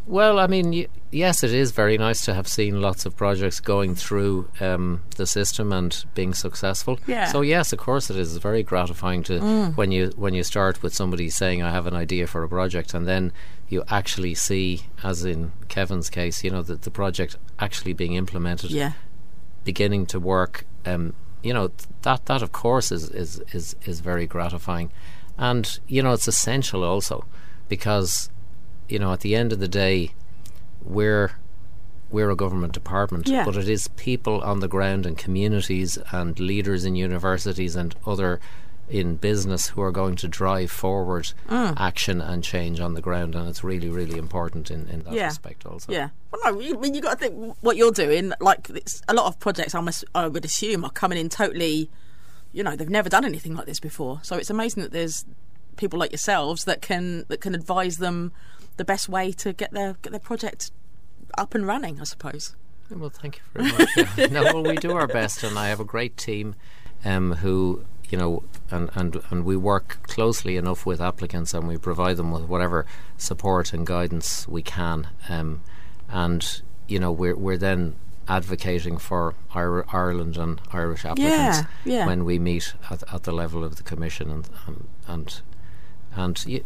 Well, 0.06 0.38
I 0.38 0.46
mean, 0.46 0.86
yes, 1.10 1.42
it 1.42 1.52
is 1.52 1.72
very 1.72 1.98
nice 1.98 2.24
to 2.26 2.34
have 2.34 2.46
seen 2.46 2.80
lots 2.80 3.04
of 3.04 3.16
projects 3.16 3.58
going 3.58 3.96
through 3.96 4.48
um, 4.60 5.02
the 5.16 5.26
system 5.26 5.72
and 5.72 6.04
being 6.14 6.34
successful. 6.34 7.00
Yeah. 7.08 7.24
So 7.26 7.40
yes, 7.40 7.72
of 7.72 7.80
course, 7.80 8.08
it 8.08 8.16
is 8.16 8.36
very 8.36 8.62
gratifying 8.62 9.24
to 9.24 9.40
Mm. 9.40 9.76
when 9.76 9.90
you 9.90 10.12
when 10.14 10.34
you 10.34 10.44
start 10.44 10.82
with 10.84 10.94
somebody 10.94 11.28
saying, 11.30 11.64
"I 11.64 11.72
have 11.72 11.88
an 11.88 11.94
idea 11.94 12.28
for 12.28 12.44
a 12.44 12.48
project," 12.48 12.94
and 12.94 13.08
then 13.08 13.32
you 13.68 13.82
actually 13.88 14.34
see, 14.36 14.82
as 15.02 15.24
in 15.24 15.50
Kevin's 15.68 16.10
case, 16.10 16.44
you 16.44 16.50
know, 16.50 16.62
that 16.62 16.82
the 16.82 16.90
project 16.90 17.36
actually 17.58 17.92
being 17.92 18.14
implemented, 18.14 18.70
Yeah. 18.70 18.92
beginning 19.64 20.06
to 20.06 20.20
work. 20.20 20.64
Um, 20.84 21.14
you 21.42 21.52
know, 21.52 21.72
that 22.02 22.26
that 22.26 22.40
of 22.40 22.52
course 22.52 22.92
is 22.92 23.10
is 23.10 23.40
is 23.52 23.74
is 23.84 23.98
very 23.98 24.28
gratifying, 24.28 24.92
and 25.38 25.78
you 25.86 26.02
know, 26.02 26.12
it's 26.12 26.28
essential 26.28 26.84
also 26.84 27.24
because 27.68 28.30
you 28.88 28.98
know, 28.98 29.12
at 29.12 29.20
the 29.20 29.34
end 29.34 29.52
of 29.52 29.58
the 29.58 29.68
day, 29.68 30.12
we're 30.82 31.32
we're 32.10 32.30
a 32.30 32.36
government 32.36 32.72
department, 32.72 33.26
Yeah. 33.28 33.44
but 33.44 33.56
it 33.56 33.68
is 33.68 33.88
people 33.88 34.40
on 34.42 34.60
the 34.60 34.68
ground 34.68 35.06
and 35.06 35.18
communities 35.18 35.98
and 36.12 36.38
leaders 36.38 36.84
in 36.84 36.94
universities 36.94 37.74
and 37.74 37.94
other 38.06 38.38
in 38.88 39.16
business 39.16 39.66
who 39.70 39.82
are 39.82 39.90
going 39.90 40.14
to 40.14 40.28
drive 40.28 40.70
forward 40.70 41.32
Mm. 41.48 41.74
action 41.76 42.20
and 42.20 42.44
change 42.44 42.78
on 42.78 42.94
the 42.94 43.00
ground, 43.02 43.34
and 43.34 43.48
it's 43.48 43.64
really, 43.64 43.88
really 43.88 44.16
important 44.16 44.70
in, 44.70 44.88
in 44.88 45.02
that 45.02 45.12
yeah. 45.14 45.26
respect 45.26 45.66
also. 45.66 45.90
Yeah. 45.90 46.10
Well, 46.30 46.40
no, 46.52 46.60
you, 46.60 46.76
I 46.76 46.78
mean, 46.78 46.94
you 46.94 47.00
got 47.00 47.18
to 47.18 47.28
think 47.28 47.56
what 47.62 47.76
you're 47.76 47.90
doing. 47.90 48.32
Like, 48.40 48.70
it's, 48.70 49.02
a 49.08 49.14
lot 49.14 49.26
of 49.26 49.40
projects, 49.40 49.74
I, 49.74 49.80
must, 49.80 50.04
I 50.14 50.28
would 50.28 50.44
assume, 50.44 50.84
are 50.84 50.90
coming 50.90 51.18
in 51.18 51.28
totally. 51.28 51.90
You 52.56 52.62
know, 52.62 52.74
they've 52.74 52.88
never 52.88 53.08
done 53.08 53.24
anything 53.24 53.54
like 53.54 53.66
this 53.66 53.80
before. 53.80 54.20
So 54.22 54.36
it's 54.36 54.50
amazing 54.50 54.82
that 54.82 54.92
there's 54.92 55.24
people 55.76 55.98
like 55.98 56.10
yourselves 56.10 56.64
that 56.64 56.80
can 56.80 57.26
that 57.28 57.40
can 57.40 57.54
advise 57.54 57.98
them 57.98 58.32
the 58.78 58.84
best 58.84 59.08
way 59.08 59.30
to 59.32 59.52
get 59.52 59.72
their 59.72 59.96
get 60.02 60.10
their 60.10 60.20
project 60.20 60.70
up 61.36 61.54
and 61.54 61.66
running. 61.66 62.00
I 62.00 62.04
suppose. 62.04 62.56
Well, 62.90 63.10
thank 63.10 63.36
you 63.38 63.42
very 63.52 63.72
much. 63.72 64.16
Yeah. 64.16 64.26
no, 64.30 64.44
well, 64.44 64.62
we 64.62 64.76
do 64.76 64.92
our 64.92 65.06
best, 65.06 65.42
and 65.42 65.58
I 65.58 65.68
have 65.68 65.80
a 65.80 65.84
great 65.84 66.16
team 66.16 66.54
um, 67.04 67.34
who, 67.34 67.84
you 68.08 68.18
know, 68.18 68.44
and, 68.70 68.90
and, 68.94 69.20
and 69.30 69.44
we 69.44 69.56
work 69.56 69.98
closely 70.04 70.56
enough 70.56 70.86
with 70.86 71.00
applicants 71.00 71.54
and 71.54 71.66
we 71.66 71.76
provide 71.76 72.16
them 72.16 72.30
with 72.30 72.44
whatever 72.44 72.86
support 73.16 73.72
and 73.72 73.86
guidance 73.86 74.46
we 74.46 74.62
can. 74.62 75.08
Um, 75.28 75.62
and, 76.08 76.62
you 76.86 76.98
know, 76.98 77.12
we're, 77.12 77.36
we're 77.36 77.58
then 77.58 77.96
advocating 78.28 78.98
for 78.98 79.34
Ir- 79.54 79.84
Ireland 79.92 80.36
and 80.36 80.60
Irish 80.72 81.04
applicants 81.04 81.58
Yeah, 81.58 81.64
yeah. 81.84 82.06
when 82.06 82.24
we 82.24 82.38
meet 82.38 82.74
at, 82.90 83.02
at 83.12 83.22
the 83.24 83.32
level 83.32 83.62
of 83.64 83.76
the 83.76 83.82
Commission. 83.82 84.30
And, 84.30 84.48
and, 84.66 84.88
and, 85.06 85.40
and, 86.14 86.44
y- 86.46 86.62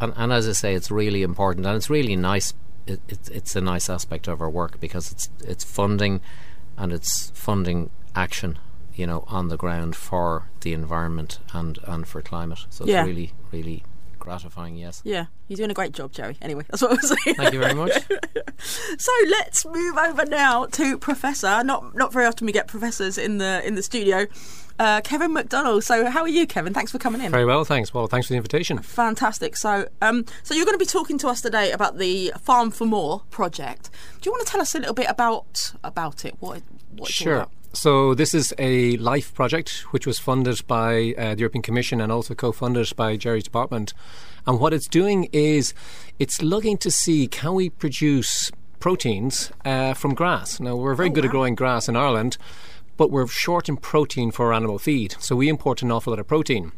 and, 0.00 0.12
and 0.16 0.32
as 0.32 0.48
I 0.48 0.52
say, 0.52 0.74
it's 0.74 0.90
really 0.90 1.22
important 1.22 1.66
and 1.66 1.76
it's 1.76 1.90
really 1.90 2.16
nice. 2.16 2.54
It, 2.86 3.00
it, 3.08 3.28
it's 3.30 3.56
a 3.56 3.60
nice 3.60 3.90
aspect 3.90 4.28
of 4.28 4.40
our 4.40 4.48
work 4.48 4.80
because 4.80 5.12
it's 5.12 5.28
it's 5.44 5.62
funding 5.64 6.20
and 6.76 6.92
it's 6.92 7.30
funding 7.34 7.90
action, 8.14 8.58
you 8.94 9.06
know, 9.06 9.24
on 9.26 9.48
the 9.48 9.56
ground 9.56 9.94
for 9.96 10.48
the 10.60 10.72
environment 10.72 11.38
and, 11.52 11.78
and 11.84 12.06
for 12.06 12.22
climate. 12.22 12.60
So 12.70 12.84
it's 12.84 12.92
really, 13.06 13.32
really 13.52 13.82
gratifying, 14.28 14.76
yes. 14.76 15.00
Yeah, 15.04 15.26
you're 15.48 15.56
doing 15.56 15.70
a 15.70 15.74
great 15.74 15.92
job, 15.92 16.12
Jerry. 16.12 16.36
Anyway, 16.42 16.64
that's 16.68 16.82
what 16.82 16.92
I 16.92 16.94
was 16.94 17.08
saying. 17.24 17.36
Thank 17.36 17.54
you 17.54 17.60
very 17.60 17.74
much. 17.74 17.92
so 18.98 19.12
let's 19.30 19.64
move 19.64 19.96
over 19.96 20.26
now 20.26 20.66
to 20.66 20.98
Professor. 20.98 21.64
Not 21.64 21.94
not 21.94 22.12
very 22.12 22.26
often 22.26 22.46
we 22.46 22.52
get 22.52 22.68
professors 22.68 23.16
in 23.18 23.38
the 23.38 23.66
in 23.66 23.74
the 23.74 23.82
studio. 23.82 24.26
Uh, 24.78 25.00
Kevin 25.00 25.32
McDonald. 25.32 25.82
So 25.82 26.08
how 26.08 26.20
are 26.20 26.28
you, 26.28 26.46
Kevin? 26.46 26.72
Thanks 26.72 26.92
for 26.92 26.98
coming 26.98 27.20
in. 27.20 27.32
Very 27.32 27.44
well, 27.44 27.64
thanks. 27.64 27.92
Well, 27.92 28.06
thanks 28.06 28.28
for 28.28 28.34
the 28.34 28.36
invitation. 28.36 28.78
Fantastic. 28.78 29.56
So, 29.56 29.88
um, 30.00 30.24
so 30.44 30.54
you're 30.54 30.66
going 30.66 30.78
to 30.78 30.84
be 30.84 30.86
talking 30.86 31.18
to 31.18 31.26
us 31.26 31.40
today 31.40 31.72
about 31.72 31.98
the 31.98 32.32
Farm4more 32.46 33.28
project. 33.30 33.90
Do 34.20 34.28
you 34.28 34.32
want 34.32 34.46
to 34.46 34.52
tell 34.52 34.60
us 34.60 34.76
a 34.76 34.78
little 34.78 34.94
bit 34.94 35.06
about 35.10 35.72
about 35.82 36.24
it? 36.24 36.36
What, 36.38 36.62
what 36.96 37.10
it's 37.10 37.20
all 37.20 37.24
Sure. 37.24 37.46
So 37.74 38.14
this 38.14 38.34
is 38.34 38.54
a 38.58 38.96
LIFE 38.96 39.34
project 39.34 39.84
which 39.92 40.06
was 40.06 40.18
funded 40.18 40.66
by 40.66 41.14
uh, 41.18 41.34
the 41.34 41.40
European 41.40 41.62
Commission 41.62 42.00
and 42.00 42.10
also 42.10 42.34
co-funded 42.34 42.96
by 42.96 43.16
Jerry's 43.16 43.44
department. 43.44 43.92
And 44.46 44.58
what 44.58 44.72
it's 44.72 44.88
doing 44.88 45.28
is 45.32 45.74
it's 46.18 46.40
looking 46.42 46.78
to 46.78 46.90
see 46.90 47.26
can 47.26 47.54
we 47.54 47.68
produce 47.68 48.50
proteins 48.80 49.52
uh, 49.64 49.92
from 49.94 50.14
grass. 50.14 50.60
Now 50.60 50.76
we're 50.76 50.94
very 50.94 51.10
good 51.10 51.24
at 51.24 51.30
growing 51.30 51.54
grass 51.54 51.88
in 51.88 51.96
Ireland, 51.96 52.38
but 52.96 53.10
we're 53.10 53.26
short 53.26 53.68
in 53.68 53.76
protein 53.76 54.30
for 54.30 54.52
animal 54.52 54.78
feed. 54.78 55.16
So 55.18 55.36
we 55.36 55.48
import 55.48 55.82
an 55.82 55.92
awful 55.92 56.12
lot 56.12 56.20
of 56.20 56.26
protein, 56.26 56.72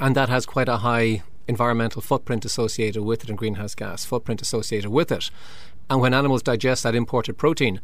and 0.00 0.14
that 0.14 0.28
has 0.28 0.46
quite 0.46 0.68
a 0.68 0.78
high 0.78 1.22
environmental 1.48 2.02
footprint 2.02 2.44
associated 2.44 3.02
with 3.02 3.24
it 3.24 3.30
and 3.30 3.38
greenhouse 3.38 3.74
gas 3.74 4.04
footprint 4.04 4.42
associated 4.42 4.90
with 4.90 5.10
it. 5.10 5.30
And 5.90 6.00
when 6.00 6.12
animals 6.12 6.42
digest 6.42 6.82
that 6.82 6.94
imported 6.94 7.38
protein, 7.38 7.80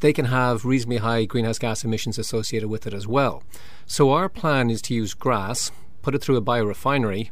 they 0.00 0.12
can 0.12 0.26
have 0.26 0.64
reasonably 0.64 0.98
high 0.98 1.24
greenhouse 1.24 1.58
gas 1.58 1.84
emissions 1.84 2.18
associated 2.18 2.68
with 2.68 2.86
it 2.86 2.94
as 2.94 3.06
well. 3.06 3.42
So 3.86 4.10
our 4.10 4.28
plan 4.28 4.70
is 4.70 4.82
to 4.82 4.94
use 4.94 5.14
grass, 5.14 5.70
put 6.02 6.14
it 6.14 6.22
through 6.22 6.36
a 6.36 6.42
biorefinery, 6.42 7.30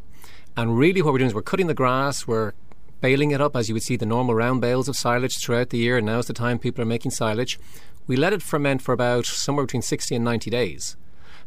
and 0.56 0.78
really 0.78 1.02
what 1.02 1.12
we're 1.12 1.18
doing 1.18 1.28
is 1.28 1.34
we're 1.34 1.42
cutting 1.42 1.66
the 1.66 1.74
grass, 1.74 2.26
we're 2.26 2.52
baling 3.00 3.30
it 3.30 3.40
up 3.40 3.54
as 3.54 3.68
you 3.68 3.74
would 3.74 3.82
see 3.82 3.96
the 3.96 4.06
normal 4.06 4.34
round 4.34 4.60
bales 4.60 4.88
of 4.88 4.96
silage 4.96 5.38
throughout 5.38 5.70
the 5.70 5.78
year, 5.78 5.98
and 5.98 6.06
now's 6.06 6.26
the 6.26 6.32
time 6.32 6.58
people 6.58 6.82
are 6.82 6.86
making 6.86 7.10
silage. 7.10 7.58
We 8.06 8.16
let 8.16 8.32
it 8.32 8.42
ferment 8.42 8.82
for 8.82 8.92
about 8.92 9.26
somewhere 9.26 9.66
between 9.66 9.82
60 9.82 10.14
and 10.14 10.24
90 10.24 10.50
days. 10.50 10.96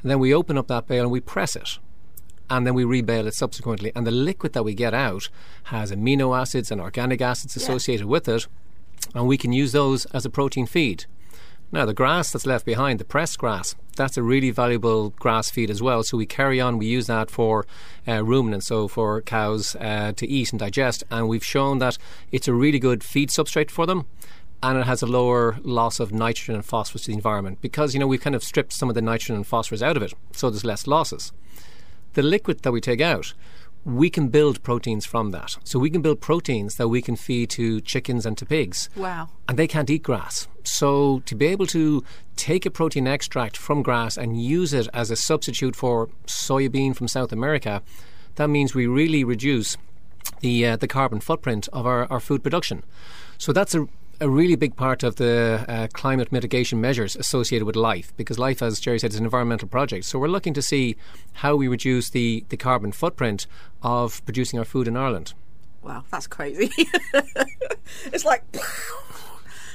And 0.02 0.12
then 0.12 0.20
we 0.20 0.34
open 0.34 0.58
up 0.58 0.68
that 0.68 0.88
bale 0.88 1.04
and 1.04 1.12
we 1.12 1.20
press 1.20 1.56
it 1.56 1.80
and 2.50 2.66
then 2.66 2.74
we 2.74 2.84
rebale 2.84 3.28
it 3.28 3.34
subsequently. 3.34 3.92
And 3.96 4.08
the 4.08 4.12
liquid 4.12 4.54
that 4.54 4.64
we 4.64 4.74
get 4.74 4.94
out 4.94 5.30
has 5.66 5.92
amino 5.92 6.38
acids 6.38 6.72
and 6.72 6.82
organic 6.82 7.22
acids 7.22 7.56
associated 7.56 8.08
with 8.08 8.28
it, 8.28 8.48
and 9.14 9.28
we 9.28 9.38
can 9.38 9.52
use 9.52 9.72
those 9.72 10.06
as 10.08 10.26
a 10.26 10.30
protein 10.30 10.66
feed. 10.66 11.06
Now, 11.72 11.86
the 11.86 11.94
grass 11.94 12.32
that's 12.32 12.48
left 12.48 12.66
behind, 12.66 13.00
the 13.00 13.06
pressed 13.06 13.38
grass, 13.38 13.76
that's 13.96 14.18
a 14.18 14.24
really 14.24 14.50
valuable 14.50 15.12
grass 15.12 15.52
feed 15.52 15.70
as 15.70 15.82
well. 15.82 16.02
So 16.04 16.18
we 16.18 16.26
carry 16.26 16.60
on, 16.60 16.80
we 16.80 16.88
use 16.88 17.06
that 17.08 17.30
for 17.30 17.68
uh, 18.08 18.24
ruminants, 18.24 18.68
so 18.68 18.88
for 18.88 19.22
cows 19.22 19.76
uh, 19.76 20.14
to 20.16 20.28
eat 20.28 20.52
and 20.52 20.60
digest, 20.60 21.04
and 21.12 21.28
we've 21.28 21.44
shown 21.44 21.78
that 21.80 21.98
it's 22.32 22.48
a 22.48 22.54
really 22.54 22.80
good 22.80 23.04
feed 23.04 23.30
substrate 23.30 23.70
for 23.70 23.86
them 23.86 24.08
and 24.62 24.78
it 24.78 24.86
has 24.86 25.02
a 25.02 25.08
lower 25.08 25.58
loss 25.64 26.00
of 26.00 26.12
nitrogen 26.12 26.56
and 26.56 26.66
phosphorus 26.66 27.04
to 27.04 27.08
the 27.08 27.16
environment 27.16 27.62
because 27.62 27.94
you 27.94 28.00
know 28.00 28.08
we've 28.08 28.22
kind 28.22 28.36
of 28.36 28.44
stripped 28.44 28.74
some 28.74 28.90
of 28.90 28.96
the 28.96 29.02
nitrogen 29.02 29.36
and 29.36 29.48
phosphorus 29.48 29.82
out 29.82 29.96
of 29.96 30.04
it, 30.04 30.14
so 30.32 30.50
there's 30.50 30.66
less 30.66 30.88
losses. 30.88 31.32
The 32.14 32.24
liquid 32.24 32.64
that 32.64 32.72
we 32.72 32.82
take 32.82 33.02
out, 33.02 33.34
we 33.86 34.10
can 34.10 34.28
build 34.28 34.62
proteins 34.64 35.06
from 35.06 35.32
that. 35.32 35.58
So 35.64 35.80
we 35.80 35.90
can 35.90 36.02
build 36.02 36.22
proteins 36.22 36.76
that 36.76 36.90
we 36.90 37.02
can 37.02 37.16
feed 37.16 37.50
to 37.52 37.82
chickens 37.82 38.26
and 38.26 38.38
to 38.38 38.46
pigs. 38.46 38.90
Wow. 38.96 39.30
And 39.48 39.58
they 39.58 39.68
can't 39.68 39.90
eat 39.90 40.04
grass. 40.04 40.48
So 40.64 41.22
to 41.26 41.36
be 41.36 41.48
able 41.48 41.66
to 41.68 42.04
take 42.36 42.66
a 42.66 42.72
protein 42.72 43.08
extract 43.08 43.58
from 43.58 43.82
grass 43.82 44.18
and 44.18 44.42
use 44.42 44.74
it 44.74 44.88
as 44.94 45.10
a 45.10 45.16
substitute 45.16 45.76
for 45.76 46.10
soybean 46.28 46.96
from 46.96 47.08
South 47.08 47.32
America, 47.32 47.82
that 48.36 48.50
means 48.50 48.76
we 48.76 48.88
really 48.88 49.24
reduce 49.24 49.78
the 50.42 50.66
uh, 50.66 50.76
the 50.76 50.88
carbon 50.88 51.20
footprint 51.20 51.68
of 51.74 51.86
our, 51.86 52.06
our 52.12 52.20
food 52.20 52.44
production. 52.44 52.84
So 53.38 53.54
that's 53.54 53.74
a 53.74 53.88
a 54.22 54.30
really 54.30 54.56
big 54.56 54.76
part 54.76 55.04
of 55.04 55.16
the 55.16 55.66
uh, 55.68 55.88
climate 55.94 56.32
mitigation 56.32 56.82
measures 56.82 57.16
associated 57.16 57.66
with 57.66 57.76
life, 57.76 58.14
because 58.18 58.38
life, 58.38 58.62
as 58.62 58.80
Jerry 58.80 59.00
said, 59.00 59.12
is 59.12 59.18
an 59.18 59.24
environmental 59.24 59.68
project. 59.68 60.06
So 60.06 60.20
we're 60.20 60.28
looking 60.28 60.54
to 60.54 60.62
see 60.62 60.96
how 61.34 61.56
we 61.56 61.68
reduce 61.68 62.10
the, 62.10 62.46
the 62.50 62.58
carbon 62.58 62.92
footprint 62.92 63.48
of 63.82 64.24
producing 64.26 64.60
our 64.60 64.66
food 64.66 64.88
in 64.88 64.98
Ireland. 64.98 65.34
Wow, 65.82 66.04
that's 66.12 66.28
crazy. 66.28 66.70
it's 68.06 68.26
like 68.26 68.44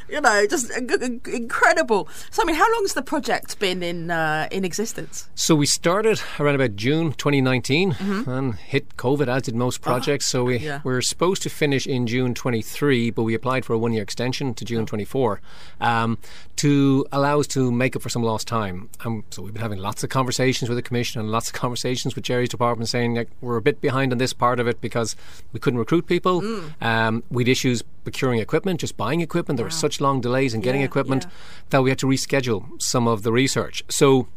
you 0.08 0.20
know, 0.20 0.46
just 0.46 0.70
incredible. 0.70 2.08
So, 2.30 2.42
I 2.42 2.46
mean, 2.46 2.56
how 2.56 2.70
long 2.72 2.82
has 2.82 2.94
the 2.94 3.02
project 3.02 3.58
been 3.58 3.82
in 3.82 4.10
uh, 4.10 4.48
in 4.50 4.64
existence? 4.64 5.28
So 5.34 5.54
we 5.54 5.66
started 5.66 6.20
around 6.38 6.54
about 6.54 6.76
June 6.76 7.12
2019 7.12 7.92
mm-hmm. 7.92 8.30
and 8.30 8.54
hit 8.54 8.96
COVID, 8.96 9.28
as 9.28 9.42
did 9.42 9.54
most 9.54 9.80
projects. 9.80 10.32
Oh, 10.34 10.38
so 10.38 10.44
we 10.44 10.58
yeah. 10.58 10.80
we're 10.84 11.00
supposed 11.00 11.42
to 11.42 11.50
finish 11.50 11.86
in 11.86 12.06
June 12.06 12.34
23, 12.34 13.10
but 13.10 13.22
we 13.22 13.34
applied 13.34 13.64
for 13.64 13.72
a 13.72 13.78
one 13.78 13.92
year 13.92 14.02
extension 14.02 14.54
to 14.54 14.64
June 14.64 14.82
oh. 14.82 14.86
24 14.86 15.40
um, 15.80 16.18
to 16.56 17.06
allow 17.12 17.40
us 17.40 17.46
to 17.48 17.72
make 17.72 17.96
up 17.96 18.02
for 18.02 18.08
some 18.08 18.22
lost 18.22 18.46
time. 18.46 18.88
Um, 19.04 19.24
so 19.30 19.42
we've 19.42 19.52
been 19.52 19.62
having 19.62 19.78
lots 19.78 20.04
of 20.04 20.10
conversations 20.10 20.68
with 20.68 20.76
the 20.76 20.82
Commission 20.82 21.20
and 21.20 21.30
lots 21.30 21.48
of 21.48 21.54
conversations 21.64 22.14
with 22.14 22.24
Jerry's 22.24 22.48
department 22.48 22.88
saying 22.88 23.14
like, 23.14 23.30
we're 23.40 23.56
a 23.56 23.62
bit 23.62 23.80
behind 23.80 24.12
on 24.12 24.18
this 24.18 24.32
part 24.32 24.60
of 24.60 24.68
it 24.68 24.80
because 24.80 25.16
we 25.52 25.60
couldn't 25.60 25.78
recruit 25.78 26.06
people. 26.06 26.42
Mm. 26.42 26.82
Um, 26.82 27.22
we'd 27.30 27.48
issues 27.48 27.82
procuring 28.04 28.38
equipment, 28.38 28.80
just 28.80 28.96
buying 28.96 29.20
equipment. 29.20 29.56
There 29.56 29.64
wow. 29.64 29.68
were 29.68 29.70
such 29.70 30.00
long 30.00 30.20
delays 30.20 30.54
in 30.54 30.60
getting 30.60 30.82
yeah, 30.82 30.86
equipment 30.86 31.24
yeah. 31.24 31.30
that 31.70 31.82
we 31.82 31.90
had 31.90 31.98
to 32.00 32.06
reschedule 32.06 32.80
some 32.80 33.08
of 33.08 33.22
the 33.22 33.32
research. 33.32 33.82
So 33.88 34.28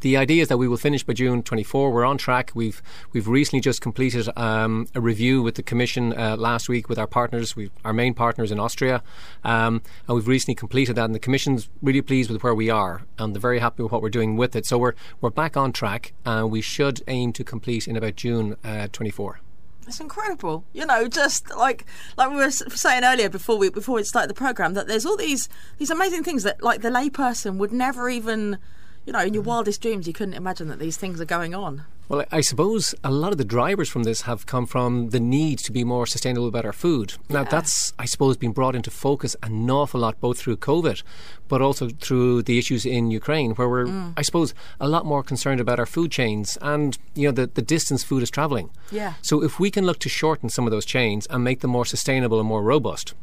the 0.00 0.16
idea 0.16 0.42
is 0.42 0.48
that 0.48 0.58
we 0.58 0.68
will 0.68 0.76
finish 0.76 1.02
by 1.02 1.12
June 1.12 1.42
24. 1.42 1.92
We're 1.92 2.04
on 2.04 2.18
track. 2.18 2.52
We've 2.54 2.82
we've 3.12 3.28
recently 3.28 3.60
just 3.60 3.80
completed 3.80 4.28
um, 4.36 4.86
a 4.94 5.00
review 5.00 5.42
with 5.42 5.56
the 5.56 5.62
Commission 5.62 6.12
uh, 6.16 6.36
last 6.36 6.68
week 6.68 6.88
with 6.88 6.98
our 6.98 7.06
partners, 7.06 7.56
we, 7.56 7.70
our 7.84 7.92
main 7.92 8.14
partners 8.14 8.50
in 8.50 8.60
Austria, 8.60 9.02
um, 9.44 9.82
and 10.06 10.14
we've 10.14 10.28
recently 10.28 10.54
completed 10.54 10.96
that. 10.96 11.04
And 11.04 11.14
the 11.14 11.20
Commission's 11.20 11.68
really 11.82 12.02
pleased 12.02 12.30
with 12.30 12.42
where 12.42 12.54
we 12.54 12.70
are, 12.70 13.02
and 13.18 13.34
they're 13.34 13.40
very 13.40 13.58
happy 13.58 13.82
with 13.82 13.92
what 13.92 14.02
we're 14.02 14.10
doing 14.10 14.36
with 14.36 14.54
it. 14.56 14.66
So 14.66 14.78
we're 14.78 14.94
we're 15.20 15.30
back 15.30 15.56
on 15.56 15.72
track, 15.72 16.12
and 16.24 16.50
we 16.50 16.60
should 16.60 17.02
aim 17.08 17.32
to 17.34 17.44
complete 17.44 17.88
in 17.88 17.96
about 17.96 18.16
June 18.16 18.56
uh, 18.64 18.88
24. 18.92 19.40
It's 19.88 20.00
incredible, 20.00 20.64
you 20.74 20.84
know. 20.84 21.08
Just 21.08 21.50
like 21.56 21.86
like 22.18 22.30
we 22.30 22.36
were 22.36 22.50
saying 22.50 23.04
earlier 23.04 23.30
before 23.30 23.56
we 23.56 23.70
before 23.70 23.94
we 23.96 24.04
started 24.04 24.28
the 24.28 24.34
program, 24.34 24.74
that 24.74 24.86
there's 24.86 25.06
all 25.06 25.16
these 25.16 25.48
these 25.78 25.90
amazing 25.90 26.24
things 26.24 26.42
that 26.42 26.62
like 26.62 26.82
the 26.82 26.90
layperson 26.90 27.56
would 27.56 27.72
never 27.72 28.10
even, 28.10 28.58
you 29.08 29.12
know, 29.12 29.20
in 29.20 29.32
your 29.32 29.42
wildest 29.42 29.80
dreams, 29.80 30.06
you 30.06 30.12
couldn't 30.12 30.34
imagine 30.34 30.68
that 30.68 30.78
these 30.78 30.98
things 30.98 31.18
are 31.18 31.24
going 31.24 31.54
on. 31.54 31.84
Well, 32.10 32.26
I 32.30 32.42
suppose 32.42 32.94
a 33.02 33.10
lot 33.10 33.32
of 33.32 33.38
the 33.38 33.44
drivers 33.44 33.88
from 33.88 34.02
this 34.02 34.22
have 34.22 34.44
come 34.44 34.66
from 34.66 35.08
the 35.08 35.18
need 35.18 35.60
to 35.60 35.72
be 35.72 35.82
more 35.82 36.06
sustainable 36.06 36.46
about 36.46 36.66
our 36.66 36.74
food. 36.74 37.14
Now, 37.30 37.40
yeah. 37.40 37.48
that's, 37.48 37.94
I 37.98 38.04
suppose, 38.04 38.36
been 38.36 38.52
brought 38.52 38.74
into 38.74 38.90
focus 38.90 39.34
an 39.42 39.70
awful 39.70 40.00
lot, 40.00 40.20
both 40.20 40.38
through 40.38 40.58
COVID, 40.58 41.02
but 41.48 41.62
also 41.62 41.88
through 41.88 42.42
the 42.42 42.58
issues 42.58 42.84
in 42.84 43.10
Ukraine, 43.10 43.52
where 43.52 43.66
we're, 43.66 43.86
mm. 43.86 44.12
I 44.14 44.20
suppose, 44.20 44.52
a 44.78 44.86
lot 44.86 45.06
more 45.06 45.22
concerned 45.22 45.62
about 45.62 45.78
our 45.78 45.86
food 45.86 46.12
chains 46.12 46.58
and, 46.60 46.98
you 47.14 47.28
know, 47.28 47.32
the, 47.32 47.46
the 47.46 47.62
distance 47.62 48.04
food 48.04 48.22
is 48.22 48.30
travelling. 48.30 48.68
Yeah. 48.90 49.14
So 49.22 49.42
if 49.42 49.58
we 49.58 49.70
can 49.70 49.86
look 49.86 50.00
to 50.00 50.10
shorten 50.10 50.50
some 50.50 50.66
of 50.66 50.70
those 50.70 50.84
chains 50.84 51.26
and 51.30 51.42
make 51.42 51.60
them 51.60 51.70
more 51.70 51.86
sustainable 51.86 52.40
and 52.40 52.46
more 52.46 52.62
robust, 52.62 53.14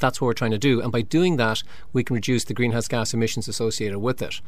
that's 0.00 0.20
what 0.20 0.26
we're 0.26 0.32
trying 0.32 0.50
to 0.50 0.58
do. 0.58 0.80
And 0.80 0.90
by 0.90 1.02
doing 1.02 1.36
that, 1.36 1.62
we 1.92 2.02
can 2.02 2.14
reduce 2.14 2.42
the 2.42 2.54
greenhouse 2.54 2.88
gas 2.88 3.14
emissions 3.14 3.46
associated 3.46 4.00
with 4.00 4.20
it. 4.22 4.40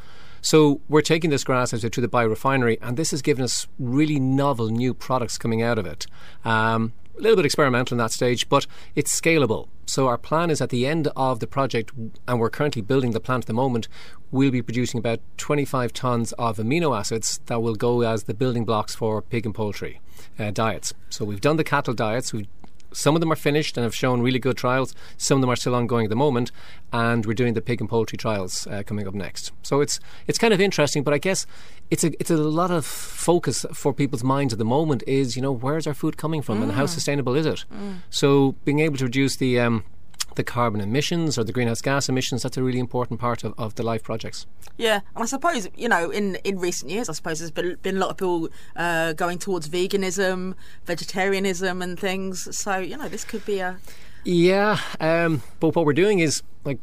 So 0.42 0.80
we're 0.88 1.02
taking 1.02 1.30
this 1.30 1.44
grass 1.44 1.70
to 1.70 2.00
the 2.00 2.08
biorefinery, 2.08 2.76
and 2.82 2.96
this 2.96 3.12
has 3.12 3.22
given 3.22 3.44
us 3.44 3.68
really 3.78 4.18
novel 4.18 4.68
new 4.68 4.92
products 4.92 5.38
coming 5.38 5.62
out 5.62 5.78
of 5.78 5.86
it. 5.86 6.06
Um, 6.44 6.92
a 7.16 7.22
little 7.22 7.36
bit 7.36 7.44
experimental 7.44 7.94
in 7.94 7.98
that 7.98 8.10
stage, 8.10 8.48
but 8.48 8.66
it's 8.96 9.18
scalable. 9.18 9.68
So 9.86 10.08
our 10.08 10.18
plan 10.18 10.50
is 10.50 10.60
at 10.60 10.70
the 10.70 10.84
end 10.84 11.08
of 11.14 11.38
the 11.38 11.46
project, 11.46 11.92
and 12.26 12.40
we're 12.40 12.50
currently 12.50 12.82
building 12.82 13.12
the 13.12 13.20
plant 13.20 13.44
at 13.44 13.46
the 13.46 13.52
moment, 13.52 13.86
we'll 14.32 14.50
be 14.50 14.62
producing 14.62 14.98
about 14.98 15.20
25 15.36 15.92
tons 15.92 16.32
of 16.32 16.56
amino 16.56 16.98
acids 16.98 17.40
that 17.46 17.62
will 17.62 17.76
go 17.76 18.00
as 18.00 18.24
the 18.24 18.34
building 18.34 18.64
blocks 18.64 18.96
for 18.96 19.22
pig 19.22 19.46
and 19.46 19.54
poultry 19.54 20.00
uh, 20.40 20.50
diets. 20.50 20.92
So 21.08 21.24
we've 21.24 21.40
done 21.40 21.56
the 21.56 21.64
cattle 21.64 21.94
diets, 21.94 22.32
we've 22.32 22.48
some 22.92 23.14
of 23.14 23.20
them 23.20 23.32
are 23.32 23.36
finished 23.36 23.76
and 23.76 23.84
have 23.84 23.94
shown 23.94 24.22
really 24.22 24.38
good 24.38 24.56
trials. 24.56 24.94
Some 25.16 25.38
of 25.38 25.40
them 25.40 25.50
are 25.50 25.56
still 25.56 25.74
ongoing 25.74 26.04
at 26.04 26.10
the 26.10 26.16
moment, 26.16 26.52
and 26.92 27.24
we're 27.26 27.34
doing 27.34 27.54
the 27.54 27.60
pig 27.60 27.80
and 27.80 27.88
poultry 27.88 28.18
trials 28.18 28.66
uh, 28.66 28.82
coming 28.84 29.06
up 29.06 29.14
next. 29.14 29.52
So 29.62 29.80
it's 29.80 30.00
it's 30.26 30.38
kind 30.38 30.54
of 30.54 30.60
interesting, 30.60 31.02
but 31.02 31.14
I 31.14 31.18
guess 31.18 31.46
it's 31.90 32.04
a 32.04 32.12
it's 32.20 32.30
a 32.30 32.36
lot 32.36 32.70
of 32.70 32.84
focus 32.84 33.66
for 33.72 33.92
people's 33.92 34.24
minds 34.24 34.52
at 34.52 34.58
the 34.58 34.64
moment. 34.64 35.02
Is 35.06 35.36
you 35.36 35.42
know 35.42 35.52
where's 35.52 35.86
our 35.86 35.94
food 35.94 36.16
coming 36.16 36.42
from 36.42 36.58
mm. 36.58 36.64
and 36.64 36.72
how 36.72 36.84
mm. 36.84 36.88
sustainable 36.88 37.34
is 37.34 37.46
it? 37.46 37.64
Mm. 37.72 37.98
So 38.10 38.56
being 38.64 38.80
able 38.80 38.96
to 38.98 39.04
reduce 39.04 39.36
the 39.36 39.60
um, 39.60 39.84
the 40.34 40.44
carbon 40.44 40.80
emissions 40.80 41.38
or 41.38 41.44
the 41.44 41.52
greenhouse 41.52 41.80
gas 41.80 42.08
emissions, 42.08 42.42
that's 42.42 42.56
a 42.56 42.62
really 42.62 42.78
important 42.78 43.20
part 43.20 43.44
of, 43.44 43.54
of 43.58 43.74
the 43.74 43.82
life 43.82 44.02
projects. 44.02 44.46
Yeah, 44.76 45.00
and 45.14 45.22
I 45.22 45.26
suppose, 45.26 45.68
you 45.76 45.88
know, 45.88 46.10
in, 46.10 46.36
in 46.44 46.58
recent 46.58 46.90
years, 46.90 47.08
I 47.08 47.12
suppose 47.12 47.38
there's 47.38 47.50
been, 47.50 47.76
been 47.82 47.96
a 47.96 48.00
lot 48.00 48.10
of 48.10 48.16
people 48.16 48.48
uh, 48.76 49.12
going 49.12 49.38
towards 49.38 49.68
veganism, 49.68 50.54
vegetarianism, 50.86 51.82
and 51.82 51.98
things. 51.98 52.56
So, 52.56 52.78
you 52.78 52.96
know, 52.96 53.08
this 53.08 53.24
could 53.24 53.44
be 53.44 53.60
a. 53.60 53.78
Yeah, 54.24 54.78
um, 55.00 55.42
but 55.60 55.74
what 55.74 55.84
we're 55.84 55.92
doing 55.92 56.20
is, 56.20 56.42
like, 56.64 56.78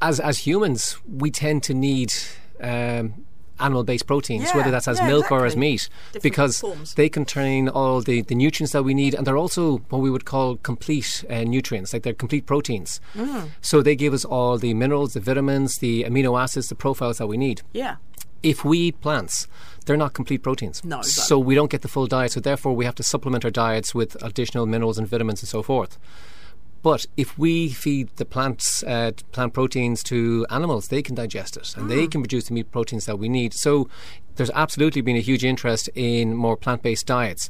as, 0.00 0.20
as 0.20 0.38
humans, 0.38 0.98
we 1.08 1.30
tend 1.30 1.62
to 1.64 1.74
need. 1.74 2.12
Um, 2.60 3.26
animal 3.60 3.84
based 3.84 4.06
proteins, 4.06 4.44
yeah, 4.44 4.56
whether 4.56 4.70
that's 4.70 4.88
as 4.88 4.98
yeah, 4.98 5.06
milk 5.06 5.24
exactly. 5.24 5.38
or 5.38 5.46
as 5.46 5.56
meat, 5.56 5.88
Different 6.12 6.22
because 6.22 6.58
forms. 6.60 6.94
they 6.94 7.08
contain 7.08 7.68
all 7.68 8.00
the, 8.00 8.22
the 8.22 8.34
nutrients 8.34 8.72
that 8.72 8.82
we 8.82 8.94
need, 8.94 9.14
and 9.14 9.26
they're 9.26 9.36
also 9.36 9.78
what 9.90 10.00
we 10.00 10.10
would 10.10 10.24
call 10.24 10.56
complete 10.56 11.24
uh, 11.30 11.44
nutrients, 11.44 11.92
like 11.92 12.02
they're 12.02 12.12
complete 12.12 12.46
proteins. 12.46 13.00
Mm. 13.14 13.50
So 13.60 13.82
they 13.82 13.96
give 13.96 14.12
us 14.12 14.24
all 14.24 14.58
the 14.58 14.74
minerals, 14.74 15.14
the 15.14 15.20
vitamins, 15.20 15.76
the 15.78 16.04
amino 16.04 16.40
acids, 16.40 16.68
the 16.68 16.74
profiles 16.74 17.18
that 17.18 17.26
we 17.26 17.36
need. 17.36 17.62
Yeah. 17.72 17.96
If 18.42 18.64
we 18.64 18.78
eat 18.78 19.00
plants, 19.00 19.48
they're 19.86 19.96
not 19.96 20.12
complete 20.12 20.42
proteins. 20.42 20.84
No, 20.84 20.98
exactly. 20.98 21.22
So 21.28 21.38
we 21.38 21.54
don't 21.54 21.70
get 21.70 21.82
the 21.82 21.88
full 21.88 22.06
diet. 22.06 22.32
So 22.32 22.40
therefore, 22.40 22.74
we 22.76 22.84
have 22.84 22.94
to 22.96 23.02
supplement 23.02 23.44
our 23.44 23.50
diets 23.50 23.94
with 23.94 24.22
additional 24.22 24.66
minerals 24.66 24.98
and 24.98 25.08
vitamins 25.08 25.42
and 25.42 25.48
so 25.48 25.62
forth. 25.62 25.98
But 26.84 27.06
if 27.16 27.38
we 27.38 27.70
feed 27.70 28.10
the 28.16 28.26
plants 28.26 28.82
uh, 28.82 29.12
plant 29.32 29.54
proteins 29.54 30.02
to 30.02 30.46
animals, 30.50 30.88
they 30.88 31.00
can 31.00 31.14
digest 31.14 31.56
it 31.56 31.74
and 31.78 31.86
mm. 31.86 31.88
they 31.88 32.06
can 32.06 32.20
produce 32.20 32.48
the 32.48 32.52
meat 32.52 32.70
proteins 32.70 33.06
that 33.06 33.18
we 33.18 33.30
need. 33.30 33.54
So 33.54 33.88
there's 34.36 34.50
absolutely 34.50 35.00
been 35.00 35.16
a 35.16 35.20
huge 35.20 35.46
interest 35.46 35.88
in 35.94 36.36
more 36.36 36.58
plant 36.58 36.82
based 36.82 37.06
diets 37.06 37.48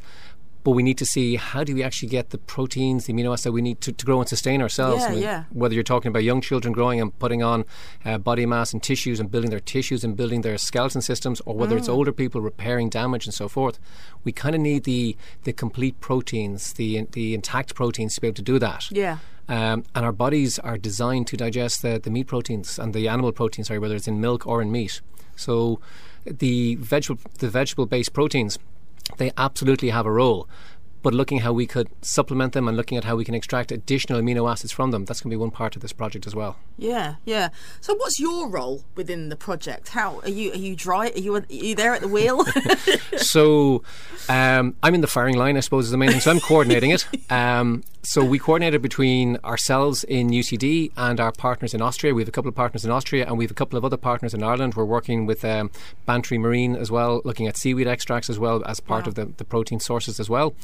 but 0.64 0.70
we 0.70 0.83
need 0.83 0.96
to 0.98 1.07
see 1.07 1.37
how 1.37 1.62
do 1.62 1.74
we 1.74 1.83
actually 1.83 2.09
get 2.09 2.31
the 2.31 2.38
proteins, 2.38 3.05
the 3.05 3.12
amino 3.12 3.33
acids 3.33 3.44
that 3.44 3.53
we 3.53 3.61
need 3.61 3.83
to, 3.83 3.92
to 3.92 4.07
grow 4.07 4.18
and 4.20 4.29
sustain 4.29 4.62
ourselves. 4.62 5.03
Yeah, 5.03 5.09
I 5.09 5.11
mean, 5.11 5.22
yeah. 5.22 5.44
Whether 5.53 5.74
you're 5.74 5.85
talking 5.85 6.09
about 6.09 6.24
young 6.24 6.40
children 6.40 6.72
growing 6.72 7.00
and 7.03 7.16
putting 7.18 7.42
on 7.42 7.66
uh, 8.05 8.16
body 8.16 8.46
mass 8.46 8.72
and 8.72 8.83
tissues 8.83 9.20
and 9.20 9.31
building 9.31 9.50
their 9.50 9.61
tissues 9.61 10.03
and 10.03 10.16
building 10.16 10.40
their 10.40 10.57
skeleton 10.57 11.03
systems, 11.03 11.42
or 11.44 11.55
whether 11.55 11.77
mm. 11.77 11.79
it's 11.79 11.88
older 11.88 12.12
people 12.12 12.40
repairing 12.40 12.88
damage 12.88 13.27
and 13.27 13.35
so 13.35 13.46
forth, 13.46 13.79
we 14.24 14.33
kind 14.33 14.55
of 14.55 14.61
need 14.62 14.85
the 14.85 15.16
the 15.44 15.53
complete 15.53 16.00
proteins, 16.00 16.72
the 16.72 17.07
the 17.12 17.35
intact 17.35 17.74
proteins 17.74 18.14
to 18.14 18.22
be 18.22 18.29
able 18.29 18.37
to 18.37 18.42
do 18.42 18.59
that. 18.59 18.90
Yeah. 18.90 19.18
Um, 19.46 19.85
and 19.94 20.07
our 20.07 20.12
bodies 20.12 20.59
are 20.59 20.79
designed 20.79 21.27
to 21.27 21.37
digest 21.37 21.83
the, 21.83 22.00
the 22.03 22.09
meat 22.09 22.27
proteins 22.27 22.79
and 22.79 22.94
the 22.94 23.09
animal 23.09 23.31
proteins, 23.31 23.68
sorry, 23.68 23.79
whether 23.79 23.94
it's 23.94 24.09
in 24.09 24.18
milk 24.18 24.46
or 24.46 24.62
in 24.62 24.72
meat. 24.72 25.03
So 25.37 25.81
the 26.24 26.77
vegetable 26.77 27.20
the 27.38 27.50
vegetable 27.50 27.85
based 27.85 28.14
proteins 28.14 28.59
they 29.16 29.33
absolutely 29.37 29.90
have 29.90 30.07
a 30.07 30.12
role. 30.12 30.48
But 31.05 31.12
looking 31.12 31.40
how 31.40 31.53
we 31.53 31.67
could 31.67 31.88
supplement 32.01 32.55
them 32.55 32.67
and 32.67 32.77
looking 32.79 32.97
at 32.97 33.05
how 33.05 33.14
we 33.14 33.27
can 33.27 33.35
extract 33.35 33.71
additional 33.71 34.21
amino 34.21 34.51
acids 34.51 34.73
from 34.73 34.90
them. 34.90 35.05
That's 35.05 35.21
going 35.21 35.31
to 35.31 35.35
be 35.35 35.38
one 35.38 35.51
part 35.51 35.77
of 35.77 35.83
this 35.83 35.93
project 35.93 36.27
as 36.27 36.35
well. 36.35 36.57
Yeah, 36.79 37.17
yeah. 37.27 37.51
So, 37.83 37.95
what's 37.95 38.19
your 38.19 38.49
role 38.49 38.85
within 38.97 39.29
the 39.29 39.37
project? 39.37 39.90
How 39.90 40.21
are 40.21 40.31
you? 40.31 40.53
Are 40.53 40.57
you 40.57 40.75
dry? 40.75 41.11
Are 41.11 41.19
you? 41.19 41.37
Are 41.37 41.45
you 41.49 41.75
there 41.75 41.95
at 41.95 42.01
the 42.01 42.09
wheel? 42.09 42.45
so, 43.19 43.83
um, 44.31 44.75
I'm 44.83 44.95
in 44.95 45.03
the 45.03 45.07
firing 45.07 45.37
line, 45.37 45.59
I 45.59 45.61
suppose, 45.61 45.85
is 45.85 45.90
the 45.90 45.99
main 45.99 46.11
thing. 46.11 46.21
So 46.21 46.31
I'm 46.31 46.40
coordinating 46.40 46.90
it. 46.90 47.07
Um, 47.31 47.83
so 48.03 48.23
we 48.23 48.38
coordinated 48.38 48.83
between 48.83 49.38
ourselves 49.38 50.05
in 50.05 50.29
UCD 50.29 50.93
and 50.97 51.19
our 51.19 51.33
partners 51.33 51.73
in 51.73 51.81
Austria. 51.81 52.14
We 52.14 52.21
have 52.21 52.29
a 52.29 52.33
couple 52.33 52.51
of 52.51 52.55
partners 52.55 52.85
in 52.85 52.90
Austria, 52.90 53.27
and 53.27 53.38
we 53.38 53.45
have 53.45 53.51
a 53.51 53.55
couple 53.55 53.79
of 53.79 53.85
other 53.85 53.97
partners 53.97 54.35
in 54.35 54.43
Ireland. 54.43 54.75
We're 54.75 54.85
working 54.85 55.25
with 55.25 55.43
um, 55.43 55.71
Bantry 56.05 56.37
Marine 56.37 56.77
as 56.77 56.90
well, 56.90 57.23
looking 57.25 57.47
at 57.47 57.57
seaweed 57.57 57.87
extracts 57.87 58.29
as 58.29 58.38
well 58.38 58.62
as 58.67 58.79
part 58.79 59.07
wow. 59.07 59.09
of 59.09 59.14
the, 59.14 59.25
the 59.38 59.45
protein 59.45 59.81
sources 59.81 60.21
as 60.21 60.29
well. 60.29 60.55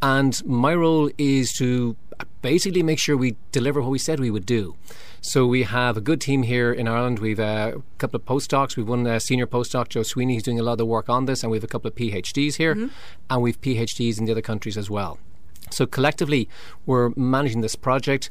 And 0.00 0.44
my 0.46 0.74
role 0.74 1.10
is 1.18 1.52
to 1.58 1.96
basically 2.42 2.82
make 2.82 2.98
sure 2.98 3.16
we 3.16 3.36
deliver 3.52 3.80
what 3.80 3.90
we 3.90 3.98
said 3.98 4.20
we 4.20 4.30
would 4.30 4.46
do. 4.46 4.76
So 5.20 5.46
we 5.46 5.64
have 5.64 5.96
a 5.96 6.00
good 6.00 6.20
team 6.20 6.44
here 6.44 6.72
in 6.72 6.86
Ireland. 6.86 7.18
We've 7.18 7.40
uh, 7.40 7.72
a 7.76 7.98
couple 7.98 8.18
of 8.18 8.24
postdocs. 8.24 8.76
We've 8.76 8.86
one 8.86 9.06
uh, 9.06 9.18
senior 9.18 9.46
postdoc, 9.46 9.88
Joe 9.88 10.04
Sweeney, 10.04 10.34
who's 10.34 10.44
doing 10.44 10.60
a 10.60 10.62
lot 10.62 10.72
of 10.72 10.78
the 10.78 10.86
work 10.86 11.08
on 11.08 11.26
this, 11.26 11.42
and 11.42 11.50
we 11.50 11.56
have 11.56 11.64
a 11.64 11.68
couple 11.68 11.88
of 11.88 11.96
PhDs 11.96 12.56
here, 12.56 12.74
mm-hmm. 12.74 12.88
and 13.28 13.42
we've 13.42 13.60
PhDs 13.60 14.18
in 14.18 14.26
the 14.26 14.32
other 14.32 14.42
countries 14.42 14.76
as 14.76 14.88
well. 14.88 15.18
So 15.70 15.86
collectively, 15.86 16.48
we're 16.86 17.10
managing 17.16 17.62
this 17.62 17.74
project. 17.74 18.30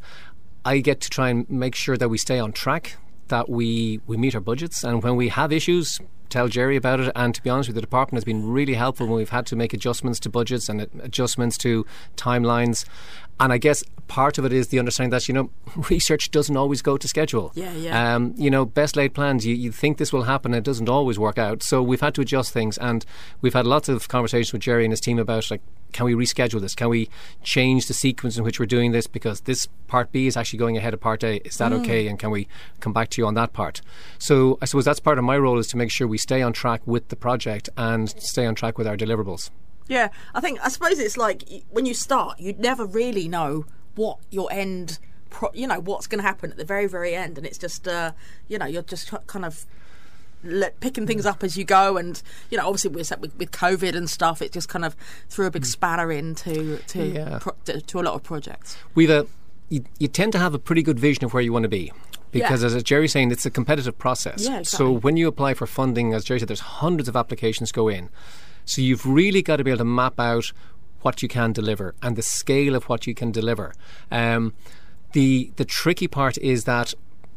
I 0.64 0.80
get 0.80 1.02
to 1.02 1.10
try 1.10 1.30
and 1.30 1.50
make 1.50 1.76
sure 1.76 1.98
that 1.98 2.10
we 2.10 2.18
stay 2.18 2.40
on 2.40 2.52
track, 2.54 2.98
that 3.28 3.50
we, 3.50 4.00
we 4.08 4.16
meet 4.18 4.34
our 4.34 4.42
budgets, 4.42 4.84
and 4.84 5.04
when 5.04 5.18
we 5.18 5.28
have 5.30 5.52
issues, 5.52 6.00
tell 6.30 6.48
Jerry 6.48 6.76
about 6.76 7.00
it. 7.00 7.12
And 7.16 7.34
to 7.36 7.42
be 7.42 7.50
honest 7.50 7.70
with 7.70 7.76
you, 7.76 7.82
the 7.82 7.86
department 7.86 8.18
has 8.18 8.26
been 8.26 8.48
really 8.50 8.76
helpful 8.76 9.08
when 9.08 9.18
we've 9.18 9.30
had 9.30 9.46
to 9.48 9.56
make 9.56 9.74
adjustments 9.74 10.20
to 10.22 10.30
budgets 10.30 10.70
and 10.70 10.88
adjustments 11.02 11.58
to 11.60 11.86
timelines. 12.16 12.86
And 13.40 13.54
I 13.54 13.58
guess 13.58 13.84
part 14.08 14.38
of 14.38 14.46
it 14.46 14.54
is 14.54 14.70
the 14.70 14.80
understanding 14.80 15.12
that 15.12 15.28
you 15.28 15.34
know 15.34 15.50
research 15.90 16.32
doesn't 16.32 16.56
always 16.56 16.82
go 16.82 16.98
to 16.98 17.08
schedule. 17.08 17.52
Yeah, 17.56 17.74
yeah. 17.74 18.16
Um, 18.16 18.34
you 18.38 18.50
know, 18.50 18.66
best 18.66 18.96
laid 18.96 19.14
plans. 19.14 19.46
You, 19.46 19.56
you 19.56 19.72
think 19.72 19.98
this 19.98 20.12
will 20.12 20.24
happen, 20.24 20.54
it 20.54 20.64
doesn't 20.64 20.90
always 20.90 21.20
work 21.20 21.38
out. 21.38 21.64
So 21.64 21.82
we've 21.82 22.02
had 22.02 22.16
to 22.16 22.22
adjust 22.22 22.52
things, 22.52 22.78
and 22.78 23.06
we've 23.42 23.54
had 23.54 23.68
lots 23.68 23.90
of 23.90 24.08
conversations 24.08 24.54
with 24.54 24.62
Jerry 24.62 24.86
and 24.86 24.92
his 24.92 25.02
team 25.02 25.20
about 25.20 25.50
like, 25.52 25.62
can 25.94 26.06
we 26.06 26.14
reschedule 26.14 26.60
this? 26.60 26.76
Can 26.76 26.90
we 26.90 27.10
change 27.44 27.88
the 27.88 27.94
sequence 27.94 28.38
in 28.38 28.44
which 28.44 28.60
we're 28.60 28.66
doing 28.66 28.92
this 28.92 29.08
because 29.08 29.42
this 29.42 29.68
part 29.88 30.12
B 30.12 30.28
is 30.28 30.36
actually 30.36 30.60
going 30.60 30.78
ahead 30.78 30.94
of 30.94 31.00
part 31.00 31.24
A? 31.24 31.38
Is 31.48 31.58
that 31.58 31.72
mm. 31.72 31.80
okay? 31.80 32.08
And 32.08 32.20
can 32.20 32.30
we 32.30 32.48
come 32.80 32.94
back 32.94 33.10
to 33.12 33.22
you 33.22 33.28
on 33.28 33.36
that 33.36 33.54
part? 33.54 33.82
So 34.20 34.58
I 34.62 34.66
suppose 34.66 34.86
that's 34.86 35.00
part 35.00 35.18
of 35.18 35.24
my 35.24 35.38
role 35.38 35.58
is 35.58 35.68
to 35.68 35.78
make 35.78 35.92
sure 35.92 36.08
we 36.08 36.18
stay 36.18 36.42
on 36.42 36.54
track 36.54 36.82
with 36.86 37.08
the 37.08 37.16
project 37.16 37.70
and 37.78 38.10
stay 38.22 38.46
on 38.46 38.56
track 38.56 38.78
with 38.78 38.88
our 38.88 38.98
deliverables. 38.98 39.50
Yeah, 39.88 40.10
I 40.34 40.42
think 40.42 40.60
I 40.64 40.70
suppose 40.70 41.00
it's 41.00 41.18
like 41.18 41.44
when 41.70 41.86
you 41.86 41.94
start, 41.94 42.40
you 42.40 42.54
never 42.58 42.86
really 42.86 43.28
know 43.28 43.66
what 43.96 44.20
your 44.30 44.52
end, 44.52 45.00
pro- 45.30 45.54
you 45.54 45.68
know, 45.68 45.80
what's 45.80 46.08
going 46.08 46.20
to 46.20 46.28
happen 46.28 46.52
at 46.52 46.58
the 46.58 46.66
very 46.66 46.88
very 46.88 47.16
end, 47.16 47.38
and 47.38 47.46
it's 47.48 47.58
just, 47.58 47.88
uh, 47.88 48.12
you 48.48 48.58
know, 48.58 48.66
you're 48.66 48.84
just 48.84 49.14
kind 49.28 49.46
of 49.46 49.66
picking 50.80 51.08
things 51.08 51.26
up 51.26 51.44
as 51.44 51.58
you 51.58 51.64
go, 51.64 51.98
and 51.98 52.22
you 52.50 52.58
know, 52.58 52.68
obviously 52.68 52.92
with, 52.92 53.12
with 53.38 53.52
COVID 53.52 53.96
and 53.96 54.10
stuff, 54.10 54.42
it 54.42 54.52
just 54.52 54.70
kind 54.70 54.86
of 54.86 54.96
threw 55.30 55.46
a 55.46 55.52
big 55.52 55.64
mm. 55.64 55.68
spanner 55.68 56.12
into 56.12 56.78
to 56.88 57.06
yeah. 57.06 57.40
pro- 57.40 57.56
to, 57.66 57.82
to, 57.82 58.00
a 58.00 58.02
lot 58.02 58.14
of 58.14 58.24
projects. 58.24 58.78
We've 58.96 59.10
a 59.10 59.26
you, 59.70 59.84
you, 60.00 60.08
tend 60.08 60.32
to 60.32 60.40
have 60.40 60.54
a 60.54 60.60
pretty 60.60 60.82
good 60.82 61.00
vision 61.00 61.26
of 61.26 61.34
where 61.34 61.44
you 61.44 61.52
want 61.52 61.64
to 61.64 61.70
be. 61.70 61.92
Because 62.32 62.62
yeah. 62.62 62.78
as 62.78 62.84
Jerry's 62.84 63.12
saying, 63.14 63.32
it's 63.32 63.46
a 63.46 63.50
competitive 63.50 63.98
process. 63.98 64.44
Yeah, 64.44 64.60
exactly. 64.60 64.78
So 64.78 64.92
when 64.92 65.18
you 65.18 65.28
apply 65.28 65.54
for 65.54 65.66
funding, 65.66 66.14
as 66.14 66.24
Jerry 66.24 66.40
said, 66.40 66.50
there's 66.50 66.60
hundreds 66.60 67.08
of 67.08 67.16
applications 67.16 67.72
go 67.72 67.88
in. 67.88 68.10
So 68.68 68.82
you've 68.82 69.06
really 69.06 69.42
got 69.42 69.56
to 69.58 69.64
be 69.64 69.72
able 69.72 69.80
to 69.80 69.86
map 69.86 70.20
out 70.20 70.52
what 71.02 71.24
you 71.24 71.28
can 71.28 71.54
deliver 71.54 71.96
and 72.02 72.16
the 72.16 72.22
scale 72.22 72.76
of 72.76 72.84
what 72.86 73.08
you 73.08 73.16
can 73.16 73.32
deliver. 73.32 73.74
Um, 74.12 74.54
the 75.14 75.52
the 75.56 75.66
tricky 75.66 76.08
part 76.08 76.38
is 76.40 76.66
that 76.66 76.94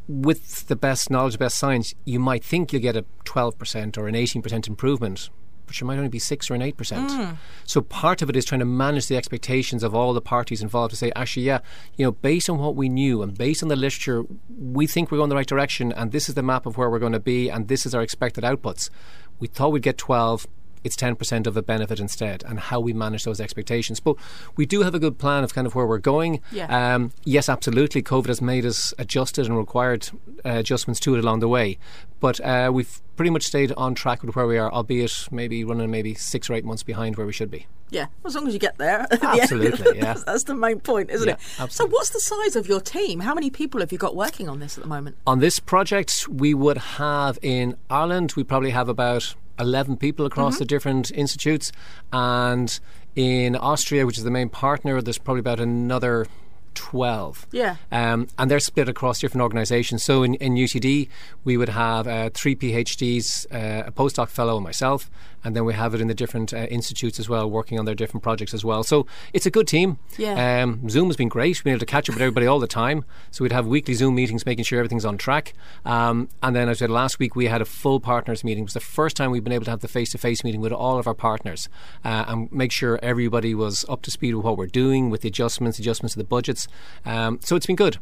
with 0.09 0.67
the 0.67 0.77
best 0.77 1.09
knowledge, 1.09 1.39
best 1.39 1.57
science, 1.57 1.95
you 2.05 2.19
might 2.19 2.43
think 2.43 2.73
you'll 2.73 2.83
get 2.83 2.97
a 2.97 3.05
12% 3.25 3.97
or 3.97 4.09
an 4.09 4.15
18% 4.17 4.67
improvement, 4.67 5.31
but 5.67 5.81
you 5.81 5.87
might 5.87 5.99
only 5.99 6.09
be 6.09 6.19
6 6.19 6.51
or 6.51 6.55
an 6.55 6.63
8%. 6.63 6.75
Mm. 6.75 7.37
So 7.65 7.81
part 7.81 8.21
of 8.21 8.29
it 8.29 8.35
is 8.35 8.45
trying 8.45 8.59
to 8.59 8.65
manage 8.65 9.07
the 9.07 9.17
expectations 9.17 9.85
of 9.85 9.95
all 9.95 10.13
the 10.13 10.21
parties 10.21 10.63
involved 10.63 10.91
to 10.91 10.97
say, 10.97 11.13
actually, 11.15 11.45
yeah, 11.45 11.61
you 11.97 12.05
know, 12.05 12.11
based 12.11 12.51
on 12.51 12.59
what 12.59 12.75
we 12.75 12.89
knew 12.89 13.23
and 13.23 13.39
based 13.39 13.63
on 13.63 13.69
the 13.69 13.77
literature, 13.77 14.25
we 14.49 14.89
think 14.89 15.13
we're 15.13 15.19
going 15.19 15.29
the 15.29 15.37
right 15.37 15.47
direction 15.47 15.93
and 15.93 16.11
this 16.11 16.29
is 16.29 16.35
the 16.35 16.43
map 16.43 16.67
of 16.67 16.77
where 16.77 16.91
we're 16.91 16.99
going 16.99 17.13
to 17.13 17.21
be 17.21 17.49
and 17.49 17.69
this 17.69 17.87
is 17.87 17.95
our 17.95 18.03
expected 18.03 18.43
outputs. 18.43 18.91
We 19.39 19.47
thought 19.47 19.71
we'd 19.71 19.85
get 19.85 19.97
12, 19.97 20.49
it's 20.85 20.97
10% 20.97 21.47
of 21.47 21.57
a 21.57 21.63
benefit 21.63 22.01
instead 22.01 22.43
and 22.47 22.59
how 22.59 22.81
we 22.81 22.93
manage 22.93 23.25
those 23.25 23.41
expectations. 23.41 24.01
But 24.01 24.17
we 24.57 24.67
do 24.67 24.83
have 24.83 24.95
a 24.95 24.99
good 24.99 25.19
plan 25.19 25.45
of 25.45 25.55
kind 25.55 25.67
of 25.67 25.75
where 25.75 25.87
we're 25.87 25.99
going. 25.99 26.41
Yeah. 26.53 26.95
Um, 26.95 27.13
yes, 27.25 27.49
absolutely. 27.49 28.03
COVID 28.03 28.27
has 28.27 28.41
made 28.41 28.65
us 28.65 28.95
adjusted 28.99 29.47
and 29.47 29.57
required 29.57 30.11
uh, 30.45 30.51
adjustments 30.51 31.01
to 31.01 31.15
it 31.15 31.23
along 31.23 31.41
the 31.41 31.49
way. 31.49 31.79
But 32.21 32.41
uh, 32.41 32.71
we've 32.73 33.01
pretty 33.17 33.31
much 33.31 33.45
stayed 33.45 33.73
on 33.73 33.95
track 33.95 34.23
with 34.23 34.35
where 34.35 34.47
we 34.47 34.59
are, 34.59 34.71
albeit 34.73 35.29
maybe 35.31 35.65
running 35.65 35.91
maybe 35.91 36.15
six 36.15 36.49
or 36.49 36.55
eight 36.55 36.65
months 36.65 36.83
behind 36.83 37.17
where 37.17 37.27
we 37.27 37.33
should 37.33 37.51
be. 37.51 37.67
Yeah, 37.91 38.07
as 38.25 38.35
long 38.35 38.47
as 38.47 38.55
you 38.55 38.61
get 38.61 38.79
there. 38.79 39.07
Absolutely, 39.23 39.99
yeah. 39.99 40.15
That's 40.27 40.45
the 40.45 40.55
main 40.55 40.81
point, 40.81 41.11
isn't 41.11 41.29
yeah, 41.29 41.35
it? 41.35 41.41
Absolutely. 41.59 41.71
So, 41.71 41.87
what's 41.87 42.11
the 42.11 42.21
size 42.21 42.57
of 42.57 42.69
your 42.69 42.81
team? 42.81 43.21
How 43.21 43.35
many 43.35 43.51
people 43.51 43.81
have 43.81 43.91
you 43.91 43.99
got 43.99 44.15
working 44.15 44.49
on 44.49 44.61
this 44.61 44.79
at 44.79 44.85
the 44.85 44.89
moment? 44.89 45.17
On 45.27 45.41
this 45.41 45.59
project, 45.59 46.29
we 46.29 46.55
would 46.55 46.79
have 46.79 47.39
in 47.43 47.77
Ireland, 47.91 48.35
we 48.37 48.45
probably 48.45 48.71
have 48.71 48.89
about 48.89 49.35
11 49.61 49.97
people 49.99 50.27
across 50.27 50.55
mm-hmm. 50.55 50.61
the 50.61 50.65
different 50.67 51.11
institutes. 51.13 51.73
And 52.13 52.79
in 53.15 53.57
Austria, 53.57 54.07
which 54.07 54.19
is 54.19 54.25
the 54.25 54.31
main 54.31 54.49
partner, 54.49 55.01
there's 55.03 55.19
probably 55.19 55.41
about 55.41 55.61
another 55.61 56.27
12. 56.75 57.47
Yeah. 57.53 57.77
Um, 57.91 58.29
and 58.39 58.51
they're 58.51 58.61
split 58.61 58.89
across 58.89 59.21
different 59.21 59.43
organisations. 59.43 60.05
So 60.05 60.23
in, 60.23 60.35
in 60.37 60.55
UCD, 60.55 61.09
we 61.45 61.57
would 61.57 61.69
have 61.69 62.07
uh, 62.07 62.31
three 62.33 62.57
PhDs, 62.57 63.47
uh, 63.53 63.87
a 63.87 63.93
postdoc 63.93 64.29
fellow, 64.29 64.57
and 64.57 64.65
myself. 64.65 65.11
And 65.45 65.57
then 65.57 65.65
we 65.65 65.75
have 65.75 65.95
it 65.95 66.01
in 66.01 66.09
the 66.09 66.15
different 66.15 66.53
uh, 66.53 66.67
institutes 66.71 67.19
as 67.19 67.29
well, 67.29 67.51
working 67.51 67.79
on 67.79 67.85
their 67.85 67.95
different 67.95 68.23
projects 68.23 68.53
as 68.55 68.65
well. 68.65 68.83
So 68.83 69.07
it's 69.33 69.47
a 69.47 69.51
good 69.51 69.67
team. 69.67 69.99
Yeah. 70.19 70.63
Um, 70.63 70.89
Zoom 70.89 71.07
has 71.09 71.17
been 71.17 71.29
great. 71.29 71.59
We've 71.59 71.65
been 71.65 71.73
able 71.73 71.81
to 71.81 71.87
catch 71.87 72.09
up 72.09 72.15
with 72.15 72.23
everybody 72.23 72.47
all 72.47 72.59
the 72.59 72.67
time. 72.67 73.05
So 73.31 73.45
we'd 73.45 73.53
have 73.53 73.67
weekly 73.67 73.95
Zoom 73.95 74.15
meetings, 74.15 74.45
making 74.45 74.65
sure 74.65 74.79
everything's 74.79 75.05
on 75.05 75.19
track. 75.19 75.55
Um, 75.85 76.29
and 76.43 76.55
then, 76.55 76.69
as 76.69 76.79
I 76.79 76.87
said 76.87 76.91
last 76.91 77.19
week, 77.19 77.35
we 77.35 77.47
had 77.47 77.61
a 77.61 77.65
full 77.65 78.01
partners 78.01 78.45
meeting. 78.45 78.63
It 78.63 78.67
was 78.67 78.75
the 78.75 78.81
first 78.81 79.17
time 79.17 79.31
we've 79.31 79.45
been 79.45 79.53
able 79.53 79.65
to 79.67 79.71
have 79.71 79.81
the 79.81 79.89
face 79.89 80.11
to 80.11 80.19
face 80.19 80.45
meeting 80.45 80.61
with 80.61 80.73
all 80.73 80.99
of 80.99 81.07
our 81.07 81.15
partners 81.15 81.69
uh, 82.05 82.25
and 82.29 82.51
make 82.53 82.73
sure 82.73 82.99
everybody 83.03 83.55
was 83.55 83.85
up 83.89 84.03
to 84.03 84.11
speed 84.11 84.35
with 84.35 84.45
what 84.45 84.57
we're 84.57 84.67
doing, 84.67 85.11
with 85.11 85.23
the 85.23 85.29
adjustments, 85.29 85.79
adjustments 85.79 86.15
to 86.15 86.19
the 86.19 86.25
budgets. 86.25 86.69
Um, 87.05 87.41
so 87.43 87.57
it's 87.57 87.67
been 87.67 87.77
good. 87.77 87.99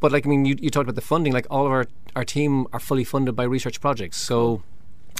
But 0.00 0.12
like 0.12 0.26
I 0.26 0.30
mean, 0.30 0.44
you, 0.46 0.56
you 0.58 0.70
talked 0.70 0.84
about 0.84 0.94
the 0.94 1.02
funding. 1.02 1.32
Like 1.32 1.46
all 1.50 1.66
of 1.66 1.72
our 1.72 1.86
our 2.16 2.24
team 2.24 2.66
are 2.72 2.80
fully 2.80 3.04
funded 3.04 3.36
by 3.36 3.44
research 3.44 3.80
projects. 3.80 4.16
So 4.16 4.62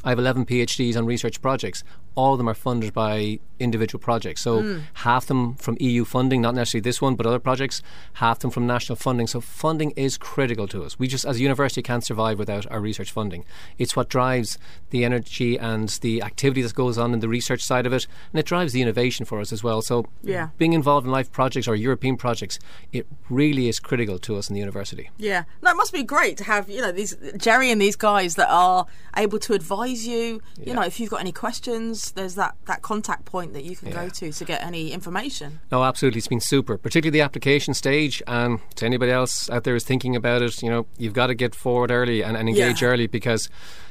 I 0.03 0.11
have 0.11 0.19
11 0.19 0.47
PhDs 0.47 0.97
on 0.97 1.05
research 1.05 1.43
projects. 1.43 1.85
All 2.15 2.33
of 2.33 2.39
them 2.39 2.49
are 2.49 2.55
funded 2.55 2.93
by 2.93 3.39
individual 3.61 4.01
projects. 4.01 4.41
So 4.41 4.63
mm. 4.63 4.83
half 4.95 5.27
them 5.27 5.55
from 5.55 5.77
EU 5.79 6.05
funding, 6.05 6.41
not 6.41 6.55
necessarily 6.55 6.83
this 6.83 7.01
one, 7.01 7.15
but 7.15 7.27
other 7.27 7.39
projects, 7.39 7.83
half 8.15 8.41
them 8.41 8.51
from 8.51 8.67
national 8.67 8.97
funding. 8.97 9.27
So 9.27 9.41
funding 9.41 9.91
is 9.93 10.17
critical 10.17 10.67
to 10.69 10.83
us. 10.83 10.99
We 10.99 11.07
just, 11.07 11.25
as 11.25 11.37
a 11.37 11.41
university, 11.41 11.83
can't 11.83 12.05
survive 12.05 12.39
without 12.39 12.69
our 12.71 12.81
research 12.81 13.13
funding. 13.13 13.45
It's 13.79 13.95
what 13.95 14.09
drives 14.09 14.59
the 14.89 15.05
energy 15.05 15.59
and 15.59 15.89
the 16.01 16.23
activity 16.23 16.63
that 16.63 16.75
goes 16.75 16.99
on 16.99 17.13
in 17.13 17.21
the 17.21 17.29
research 17.29 17.63
side 17.63 17.87
of 17.87 17.93
it, 17.93 18.07
and 18.33 18.41
it 18.41 18.47
drives 18.47 18.73
the 18.73 18.83
innovation 18.83 19.27
for 19.27 19.41
us 19.41 19.53
as 19.53 19.63
well. 19.63 19.83
So 19.83 20.07
yeah. 20.23 20.49
being 20.57 20.73
involved 20.73 21.07
in 21.07 21.13
life 21.13 21.31
projects 21.31 21.69
or 21.69 21.77
European 21.77 22.17
projects, 22.17 22.59
it 22.93 23.07
really 23.29 23.69
is 23.69 23.79
critical 23.79 24.19
to 24.21 24.37
us 24.37 24.49
in 24.49 24.55
the 24.55 24.61
university. 24.61 25.11
Yeah. 25.19 25.45
No, 25.63 25.71
it 25.71 25.77
must 25.77 25.93
be 25.93 26.03
great 26.03 26.39
to 26.39 26.45
have, 26.45 26.71
you 26.71 26.81
know, 26.81 26.93
these 26.93 27.15
Jerry 27.37 27.71
and 27.71 27.81
these 27.81 27.97
guys 27.97 28.37
that 28.37 28.49
are 28.51 28.87
able 29.17 29.39
to 29.41 29.53
advise 29.53 30.07
you. 30.07 30.41
Yeah. 30.57 30.69
You 30.69 30.75
know, 30.75 30.83
if 30.83 30.99
you've 30.99 31.11
got 31.11 31.21
any 31.21 31.33
questions, 31.33 32.00
there's 32.11 32.35
that, 32.37 32.57
that 32.67 32.83
contact 32.83 33.25
point 33.25 33.53
that 33.55 33.65
you 33.65 33.77
can 33.77 33.89
yeah. 33.89 33.95
go 33.95 34.09
to 34.09 34.33
to 34.33 34.45
get 34.45 34.63
any 34.63 34.93
information. 34.93 35.61
No, 35.71 35.85
absolutely. 35.85 36.19
It's 36.19 36.29
been 36.29 36.41
super, 36.41 36.79
particularly 36.79 37.19
the 37.19 37.25
application 37.25 37.75
stage. 37.75 38.23
And 38.27 38.61
to 38.77 38.87
anybody 38.87 39.13
else 39.13 39.49
out 39.51 39.65
there 39.65 39.75
who's 39.75 39.85
thinking 39.85 40.17
about 40.17 40.43
it, 40.43 40.63
you 40.63 40.71
know, 40.71 40.87
you've 40.99 41.13
got 41.13 41.29
to 41.29 41.35
get 41.35 41.55
forward 41.55 41.91
early 41.91 42.23
and, 42.23 42.37
and 42.37 42.49
engage 42.49 42.83
yeah. 42.83 42.89
early 42.89 43.07
because 43.07 43.49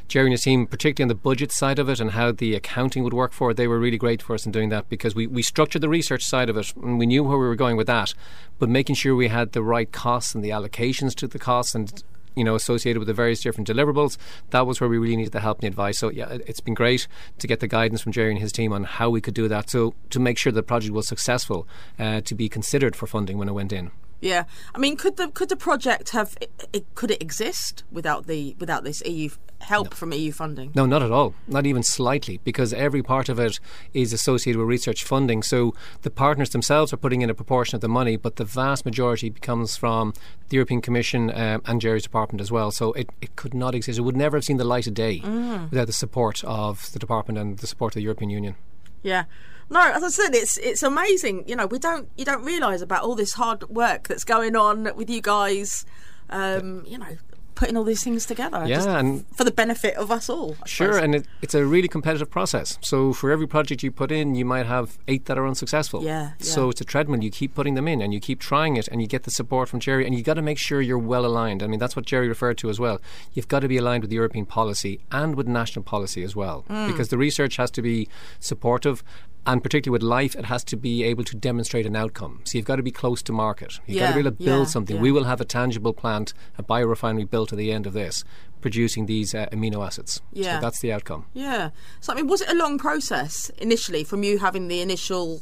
Jerry 0.08 0.26
and 0.26 0.34
his 0.34 0.42
team, 0.42 0.66
particularly 0.66 1.12
on 1.12 1.16
the 1.16 1.22
budget 1.22 1.52
side 1.52 1.78
of 1.78 1.88
it 1.88 2.00
and 2.00 2.12
how 2.12 2.32
the 2.32 2.56
accounting 2.56 3.04
would 3.04 3.14
work 3.14 3.32
for 3.32 3.52
it, 3.52 3.58
they 3.58 3.68
were 3.68 3.80
really 3.80 3.98
great 3.98 4.22
for 4.22 4.34
us 4.34 4.46
in 4.46 4.52
doing 4.52 4.70
that 4.70 4.90
because 4.90 5.14
we, 5.14 5.28
we 5.28 5.44
structured 5.44 5.82
the 5.82 5.90
research 5.90 6.26
side 6.26 6.50
of 6.50 6.58
it 6.58 6.74
and 6.76 6.98
we 6.98 7.06
knew 7.06 7.24
where 7.24 7.38
we 7.38 7.48
were 7.48 7.56
going 7.56 7.78
with 7.78 7.88
that. 7.88 8.14
But 8.58 8.70
making 8.70 8.96
sure 8.96 9.16
we 9.16 9.28
had 9.28 9.52
the 9.52 9.64
right 9.64 9.92
costs 9.92 10.34
and 10.34 10.44
the 10.44 10.50
allocations 10.50 11.14
to 11.16 11.28
the 11.28 11.40
costs 11.40 11.76
and 11.76 12.04
you 12.36 12.44
know, 12.44 12.56
associated 12.56 13.00
with 13.00 13.08
the 13.08 13.14
various 13.14 13.42
different 13.42 13.68
deliverables. 13.68 14.18
That 14.52 14.66
was 14.66 14.80
where 14.80 14.90
we 14.90 14.98
really 14.98 15.16
needed 15.16 15.34
the 15.34 15.40
help 15.40 15.58
and 15.58 15.64
the 15.64 15.68
advice. 15.68 16.00
So 16.00 16.10
yeah, 16.10 16.38
it's 16.46 16.60
been 16.60 16.74
great 16.74 17.08
to 17.38 17.48
get 17.48 17.60
the 17.60 17.68
guidance 17.68 18.02
from 18.02 18.12
Jerry 18.12 18.32
and 18.32 18.40
his 18.40 18.52
team 18.52 18.74
on 18.74 18.84
how 18.84 19.10
we 19.10 19.22
could 19.22 19.34
do 19.34 19.48
that. 19.48 19.70
So 19.70 19.94
to 20.10 20.20
make 20.20 20.38
sure 20.38 20.52
the 20.52 20.64
project 20.64 20.94
was 20.94 21.08
successful, 21.08 21.68
uh, 21.98 22.22
to 22.22 22.36
be 22.36 22.50
considered 22.50 22.96
for 22.96 23.08
funding 23.08 23.38
when 23.38 23.50
it 23.50 23.54
went 23.54 23.74
in. 23.74 23.92
Yeah, 24.22 24.44
I 24.76 24.80
mean, 24.80 24.98
could 24.98 25.16
the 25.16 25.30
could 25.30 25.48
the 25.48 25.56
project 25.56 26.10
have 26.10 26.38
it, 26.74 26.84
could 26.96 27.12
it 27.12 27.22
exist 27.22 27.84
without 27.90 28.28
the 28.28 28.56
without 28.60 28.84
this 28.84 29.02
EU 29.06 29.30
help 29.62 29.92
no. 29.92 29.96
from 29.96 30.14
EU 30.14 30.32
funding? 30.32 30.72
No, 30.76 30.86
not 30.86 31.04
at 31.04 31.12
all. 31.12 31.34
Not 31.48 31.66
even 31.66 31.84
slightly, 31.84 32.40
because 32.44 32.74
every 32.74 33.04
part 33.04 33.30
of 33.30 33.40
it 33.40 33.60
is 33.94 34.14
associated 34.14 34.58
with 34.58 34.68
research 34.68 35.04
funding. 35.04 35.44
So 35.44 35.74
the 36.02 36.10
partners 36.10 36.50
themselves 36.50 36.94
are 36.94 36.98
putting 36.98 37.22
in 37.22 37.30
a 37.30 37.34
proportion 37.34 37.76
of 37.76 37.82
the 37.82 37.90
money, 37.90 38.16
but 38.16 38.38
the 38.38 38.46
vast 38.46 38.86
majority 38.86 39.30
comes 39.30 39.76
from 39.76 40.14
the 40.50 40.56
European 40.56 40.82
Commission 40.82 41.30
um, 41.30 41.62
and 41.66 41.82
Jerry's 41.82 42.04
department 42.04 42.42
as 42.42 42.52
well. 42.52 42.72
So 42.72 42.94
it, 42.94 43.10
it 43.22 43.36
could 43.36 43.54
not 43.54 43.76
exist. 43.76 44.00
It 44.00 44.04
would 44.04 44.18
never 44.18 44.38
have 44.38 44.44
seen 44.44 44.58
the 44.58 44.64
light 44.64 44.88
of 44.88 44.94
day 44.94 45.20
mm. 45.20 45.70
without 45.70 45.88
the 45.88 45.94
support 45.94 46.44
of 46.44 46.92
the 46.94 47.00
department 47.00 47.38
and 47.38 47.58
the 47.58 47.68
support 47.68 47.92
of 47.92 47.96
the 47.96 48.04
European 48.04 48.30
Union. 48.30 48.56
Yeah. 49.04 49.26
No, 49.70 49.82
as 49.82 50.04
I 50.04 50.10
said, 50.10 50.34
it's 50.34 50.58
it's 50.58 50.82
amazing. 50.82 51.48
You 51.48 51.56
know, 51.56 51.68
we 51.68 51.78
don't 51.78 52.10
you 52.18 52.26
don't 52.26 52.44
realise 52.44 52.82
about 52.82 53.04
all 53.04 53.16
this 53.16 53.34
hard 53.34 53.70
work 53.70 54.08
that's 54.08 54.24
going 54.24 54.56
on 54.56 54.90
with 54.96 55.10
you 55.10 55.22
guys. 55.22 55.86
Um, 56.32 56.84
you 56.88 56.98
know, 56.98 57.18
putting 57.60 57.76
all 57.76 57.84
these 57.84 58.02
things 58.02 58.26
together. 58.26 58.66
Yeah, 58.66 58.98
and 58.98 59.26
for 59.36 59.44
the 59.44 59.52
benefit 59.52 59.96
of 59.96 60.10
us 60.12 60.30
all. 60.30 60.56
I 60.64 60.68
sure, 60.68 60.94
suppose. 60.94 61.04
and 61.04 61.16
it, 61.16 61.26
it's 61.42 61.54
a 61.54 61.66
really 61.66 61.90
competitive 61.90 62.32
process. 62.32 62.78
So 62.82 63.12
for 63.12 63.32
every 63.32 63.48
project 63.48 63.84
you 63.84 63.92
put 63.92 64.14
in, 64.14 64.34
you 64.34 64.46
might 64.46 64.66
have 64.66 64.98
eight 65.10 65.26
that 65.26 65.38
are 65.38 65.46
unsuccessful. 65.46 66.02
Yeah, 66.02 66.22
yeah. 66.22 66.32
So 66.40 66.70
it's 66.70 66.80
a 66.80 66.86
treadmill. 66.86 67.22
You 67.22 67.30
keep 67.30 67.54
putting 67.54 67.76
them 67.76 67.86
in, 67.86 68.02
and 68.02 68.14
you 68.14 68.22
keep 68.22 68.40
trying 68.40 68.78
it, 68.78 68.88
and 68.88 69.02
you 69.02 69.08
get 69.08 69.24
the 69.24 69.32
support 69.32 69.68
from 69.68 69.82
Jerry, 69.82 70.06
and 70.06 70.16
you've 70.16 70.24
got 70.24 70.36
to 70.36 70.42
make 70.42 70.58
sure 70.58 70.80
you're 70.82 70.98
well 70.98 71.26
aligned. 71.26 71.62
I 71.62 71.68
mean, 71.68 71.82
that's 71.82 71.98
what 71.98 72.06
Jerry 72.06 72.30
referred 72.30 72.58
to 72.60 72.70
as 72.70 72.80
well. 72.80 73.02
You've 73.34 73.50
got 73.50 73.60
to 73.60 73.68
be 73.68 73.76
aligned 73.76 74.04
with 74.04 74.12
European 74.14 74.46
policy 74.46 75.02
and 75.12 75.36
with 75.36 75.48
national 75.48 75.84
policy 75.84 76.24
as 76.24 76.38
well, 76.38 76.64
mm. 76.70 76.88
because 76.88 77.10
the 77.10 77.18
research 77.18 77.58
has 77.58 77.70
to 77.72 77.82
be 77.82 78.08
supportive 78.40 79.04
and 79.46 79.64
particularly 79.64 79.94
with 79.94 80.04
life, 80.04 80.36
it 80.36 80.46
has 80.46 80.64
to 80.66 80.78
be 80.78 81.04
able 81.04 81.24
to 81.24 81.36
demonstrate 81.36 81.86
an 81.86 81.96
outcome. 81.96 82.42
So 82.44 82.58
you've 82.58 82.68
got 82.68 82.76
to 82.76 82.84
be 82.84 82.92
close 82.92 83.22
to 83.24 83.32
market. 83.32 83.80
You've 83.86 83.98
yeah, 83.98 84.04
got 84.04 84.08
to 84.10 84.14
be 84.16 84.20
able 84.20 84.32
to 84.32 84.44
build 84.44 84.68
yeah, 84.68 84.72
something. 84.72 84.96
Yeah. 84.98 85.02
We 85.02 85.12
will 85.12 85.24
have 85.24 85.42
a 85.42 85.46
tangible 85.46 85.94
plant, 85.94 86.34
a 86.58 86.64
biorefinery 86.64 87.30
built 87.30 87.52
at 87.52 87.58
the 87.58 87.72
end 87.72 87.88
of 87.88 87.94
this, 87.94 88.24
producing 88.62 89.06
these 89.06 89.34
uh, 89.34 89.48
amino 89.52 89.86
acids. 89.86 90.22
Yeah, 90.34 90.58
so 90.58 90.62
that's 90.62 90.82
the 90.82 90.92
outcome. 90.92 91.26
Yeah. 91.34 91.70
So 92.00 92.14
I 92.14 92.16
mean, 92.16 92.28
was 92.28 92.42
it 92.42 92.50
a 92.50 92.56
long 92.56 92.78
process 92.78 93.50
initially 93.58 94.04
from 94.04 94.24
you 94.24 94.40
having 94.40 94.68
the 94.68 94.82
initial 94.82 95.42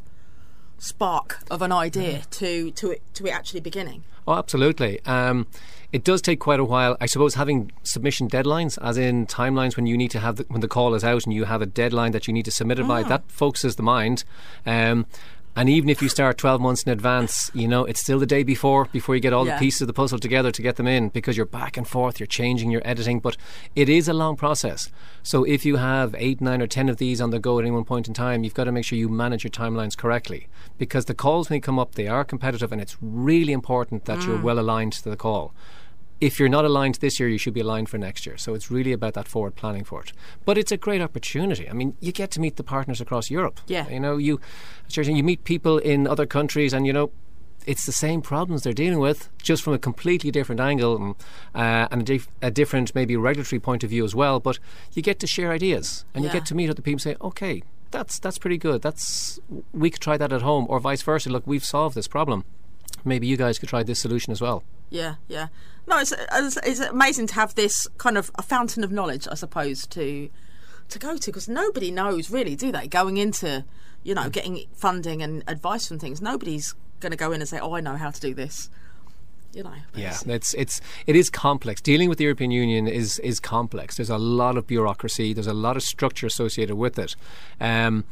spark 0.77 1.39
of 1.49 1.61
an 1.61 1.71
idea 1.71 2.19
mm. 2.19 2.29
to 2.29 2.71
to 2.71 2.91
it 2.91 3.01
to 3.15 3.25
it 3.25 3.31
actually 3.31 3.61
beginning? 3.61 4.03
Oh, 4.27 4.33
absolutely. 4.33 5.01
Um, 5.05 5.47
it 5.93 6.03
does 6.03 6.21
take 6.21 6.39
quite 6.39 6.59
a 6.59 6.65
while. 6.65 6.97
I 6.99 7.05
suppose 7.05 7.35
having 7.35 7.71
submission 7.83 8.27
deadlines, 8.29 8.77
as 8.81 8.97
in 8.97 9.25
timelines 9.25 9.77
when 9.77 9.85
you 9.85 9.97
need 9.97 10.11
to 10.11 10.19
have 10.19 10.35
the, 10.35 10.45
when 10.49 10.61
the 10.61 10.67
call 10.67 10.93
is 10.93 11.03
out 11.03 11.25
and 11.25 11.33
you 11.33 11.45
have 11.45 11.61
a 11.61 11.65
deadline 11.65 12.11
that 12.11 12.27
you 12.27 12.33
need 12.33 12.45
to 12.45 12.51
submit 12.51 12.79
it 12.79 12.85
mm. 12.85 12.89
by, 12.89 13.03
that 13.03 13.23
focuses 13.31 13.77
the 13.77 13.83
mind. 13.83 14.23
Um, 14.65 15.05
and 15.57 15.69
even 15.69 15.89
if 15.89 16.03
you 16.03 16.07
start 16.07 16.37
12 16.37 16.61
months 16.61 16.83
in 16.83 16.91
advance, 16.91 17.49
you 17.51 17.67
know, 17.67 17.83
it's 17.83 17.99
still 17.99 18.19
the 18.19 18.27
day 18.27 18.43
before, 18.43 18.85
before 18.85 19.15
you 19.15 19.21
get 19.21 19.33
all 19.33 19.47
yeah. 19.47 19.55
the 19.55 19.59
pieces 19.59 19.81
of 19.81 19.87
the 19.87 19.93
puzzle 19.93 20.19
together 20.19 20.51
to 20.51 20.61
get 20.61 20.75
them 20.75 20.85
in 20.85 21.09
because 21.09 21.35
you're 21.35 21.47
back 21.47 21.77
and 21.77 21.87
forth, 21.87 22.19
you're 22.19 22.27
changing, 22.27 22.69
you're 22.69 22.85
editing. 22.85 23.19
But 23.19 23.37
it 23.75 23.89
is 23.89 24.07
a 24.07 24.13
long 24.13 24.35
process. 24.35 24.91
So 25.23 25.43
if 25.45 25.65
you 25.65 25.77
have 25.77 26.13
eight, 26.19 26.41
nine, 26.41 26.61
or 26.61 26.67
10 26.67 26.89
of 26.89 26.97
these 26.97 27.19
on 27.19 27.31
the 27.31 27.39
go 27.39 27.57
at 27.57 27.63
any 27.63 27.71
one 27.71 27.85
point 27.85 28.07
in 28.07 28.13
time, 28.13 28.43
you've 28.43 28.53
got 28.53 28.65
to 28.65 28.71
make 28.71 28.85
sure 28.85 28.99
you 28.99 29.09
manage 29.09 29.43
your 29.43 29.51
timelines 29.51 29.97
correctly 29.97 30.47
because 30.77 31.05
the 31.05 31.15
calls, 31.15 31.49
when 31.49 31.57
they 31.57 31.61
come 31.61 31.79
up, 31.79 31.95
they 31.95 32.07
are 32.07 32.23
competitive 32.23 32.71
and 32.71 32.79
it's 32.79 32.95
really 33.01 33.51
important 33.51 34.05
that 34.05 34.19
mm. 34.19 34.27
you're 34.27 34.41
well 34.41 34.59
aligned 34.59 34.93
to 34.93 35.09
the 35.09 35.17
call 35.17 35.55
if 36.19 36.39
you're 36.39 36.49
not 36.49 36.65
aligned 36.65 36.95
this 36.95 37.19
year, 37.19 37.29
you 37.29 37.37
should 37.37 37.53
be 37.53 37.61
aligned 37.61 37.89
for 37.89 37.97
next 37.97 38.25
year. 38.25 38.37
So 38.37 38.53
it's 38.53 38.71
really 38.71 38.91
about 38.91 39.13
that 39.13 39.27
forward 39.27 39.55
planning 39.55 39.83
for 39.83 40.01
it. 40.01 40.11
But 40.45 40.57
it's 40.57 40.71
a 40.71 40.77
great 40.77 41.01
opportunity. 41.01 41.69
I 41.69 41.73
mean, 41.73 41.95
you 41.99 42.11
get 42.11 42.31
to 42.31 42.39
meet 42.39 42.55
the 42.55 42.63
partners 42.63 42.99
across 43.01 43.29
Europe. 43.29 43.59
Yeah. 43.67 43.87
You 43.89 43.99
know, 43.99 44.17
you 44.17 44.39
you 44.95 45.23
meet 45.23 45.43
people 45.43 45.77
in 45.77 46.07
other 46.07 46.25
countries, 46.25 46.73
and 46.73 46.85
you 46.85 46.93
know. 46.93 47.11
It's 47.65 47.85
the 47.85 47.91
same 47.91 48.21
problems 48.21 48.63
they're 48.63 48.71
dealing 48.71 48.99
with, 48.99 49.27
just 49.43 49.61
from 49.61 49.73
a 49.73 49.77
completely 49.77 50.31
different 50.31 50.61
angle 50.61 50.95
and, 50.95 51.15
uh, 51.53 51.89
and 51.91 52.01
a, 52.01 52.05
dif- 52.05 52.29
a, 52.41 52.49
different, 52.49 52.95
maybe 52.95 53.17
regulatory 53.17 53.59
point 53.59 53.83
of 53.83 53.89
view 53.89 54.05
as 54.05 54.15
well. 54.15 54.39
But 54.39 54.57
you 54.93 55.01
get 55.01 55.19
to 55.19 55.27
share 55.27 55.51
ideas, 55.51 56.05
and 56.13 56.23
yeah. 56.23 56.29
you 56.29 56.33
get 56.39 56.45
to 56.45 56.55
meet 56.55 56.69
other 56.69 56.81
people. 56.81 56.93
and 56.93 57.01
Say, 57.01 57.17
okay, 57.19 57.63
that's 57.91 58.19
that's 58.19 58.37
pretty 58.37 58.57
good. 58.57 58.81
That's 58.81 59.41
we 59.73 59.89
could 59.89 60.01
try 60.01 60.15
that 60.15 60.31
at 60.31 60.43
home, 60.43 60.65
or 60.69 60.79
vice 60.79 61.01
versa. 61.01 61.29
Look, 61.29 61.45
we've 61.45 61.65
solved 61.65 61.95
this 61.95 62.07
problem. 62.07 62.45
Maybe 63.07 63.27
you 63.27 63.37
guys 63.37 63.57
could 63.57 63.69
try 63.69 63.83
this 63.83 63.99
solution 63.99 64.31
as 64.31 64.41
well. 64.41 64.63
Yeah, 64.89 65.15
yeah. 65.27 65.47
No, 65.87 65.99
it's, 65.99 66.13
it's, 66.33 66.57
it's 66.63 66.79
amazing 66.81 67.27
to 67.27 67.33
have 67.35 67.55
this 67.55 67.87
kind 67.97 68.17
of 68.17 68.31
a 68.35 68.41
fountain 68.41 68.83
of 68.83 68.91
knowledge, 68.91 69.27
I 69.29 69.35
suppose, 69.35 69.85
to 69.87 70.29
to 70.89 70.99
go 70.99 71.17
to 71.17 71.25
because 71.31 71.49
nobody 71.49 71.91
knows 71.91 72.29
really, 72.31 72.55
do 72.55 72.71
they? 72.71 72.87
Going 72.87 73.17
into 73.17 73.65
you 74.03 74.15
know 74.15 74.29
getting 74.29 74.65
funding 74.73 75.21
and 75.21 75.43
advice 75.47 75.87
from 75.87 75.99
things, 75.99 76.21
nobody's 76.21 76.75
going 76.99 77.11
to 77.11 77.17
go 77.17 77.31
in 77.31 77.41
and 77.41 77.49
say, 77.49 77.59
"Oh, 77.59 77.73
I 77.73 77.81
know 77.81 77.95
how 77.95 78.11
to 78.11 78.19
do 78.19 78.33
this." 78.33 78.69
You 79.53 79.63
know, 79.63 79.73
yeah, 79.95 80.17
it's 80.27 80.53
it's 80.53 80.81
it 81.07 81.15
is 81.15 81.29
complex. 81.29 81.81
Dealing 81.81 82.09
with 82.09 82.17
the 82.17 82.25
European 82.25 82.51
Union 82.51 82.87
is 82.87 83.19
is 83.19 83.39
complex. 83.39 83.97
There's 83.97 84.09
a 84.09 84.17
lot 84.17 84.57
of 84.57 84.67
bureaucracy. 84.67 85.33
There's 85.33 85.47
a 85.47 85.53
lot 85.53 85.77
of 85.77 85.83
structure 85.83 86.27
associated 86.27 86.75
with 86.75 86.99
it, 86.99 87.15
um, 87.59 88.03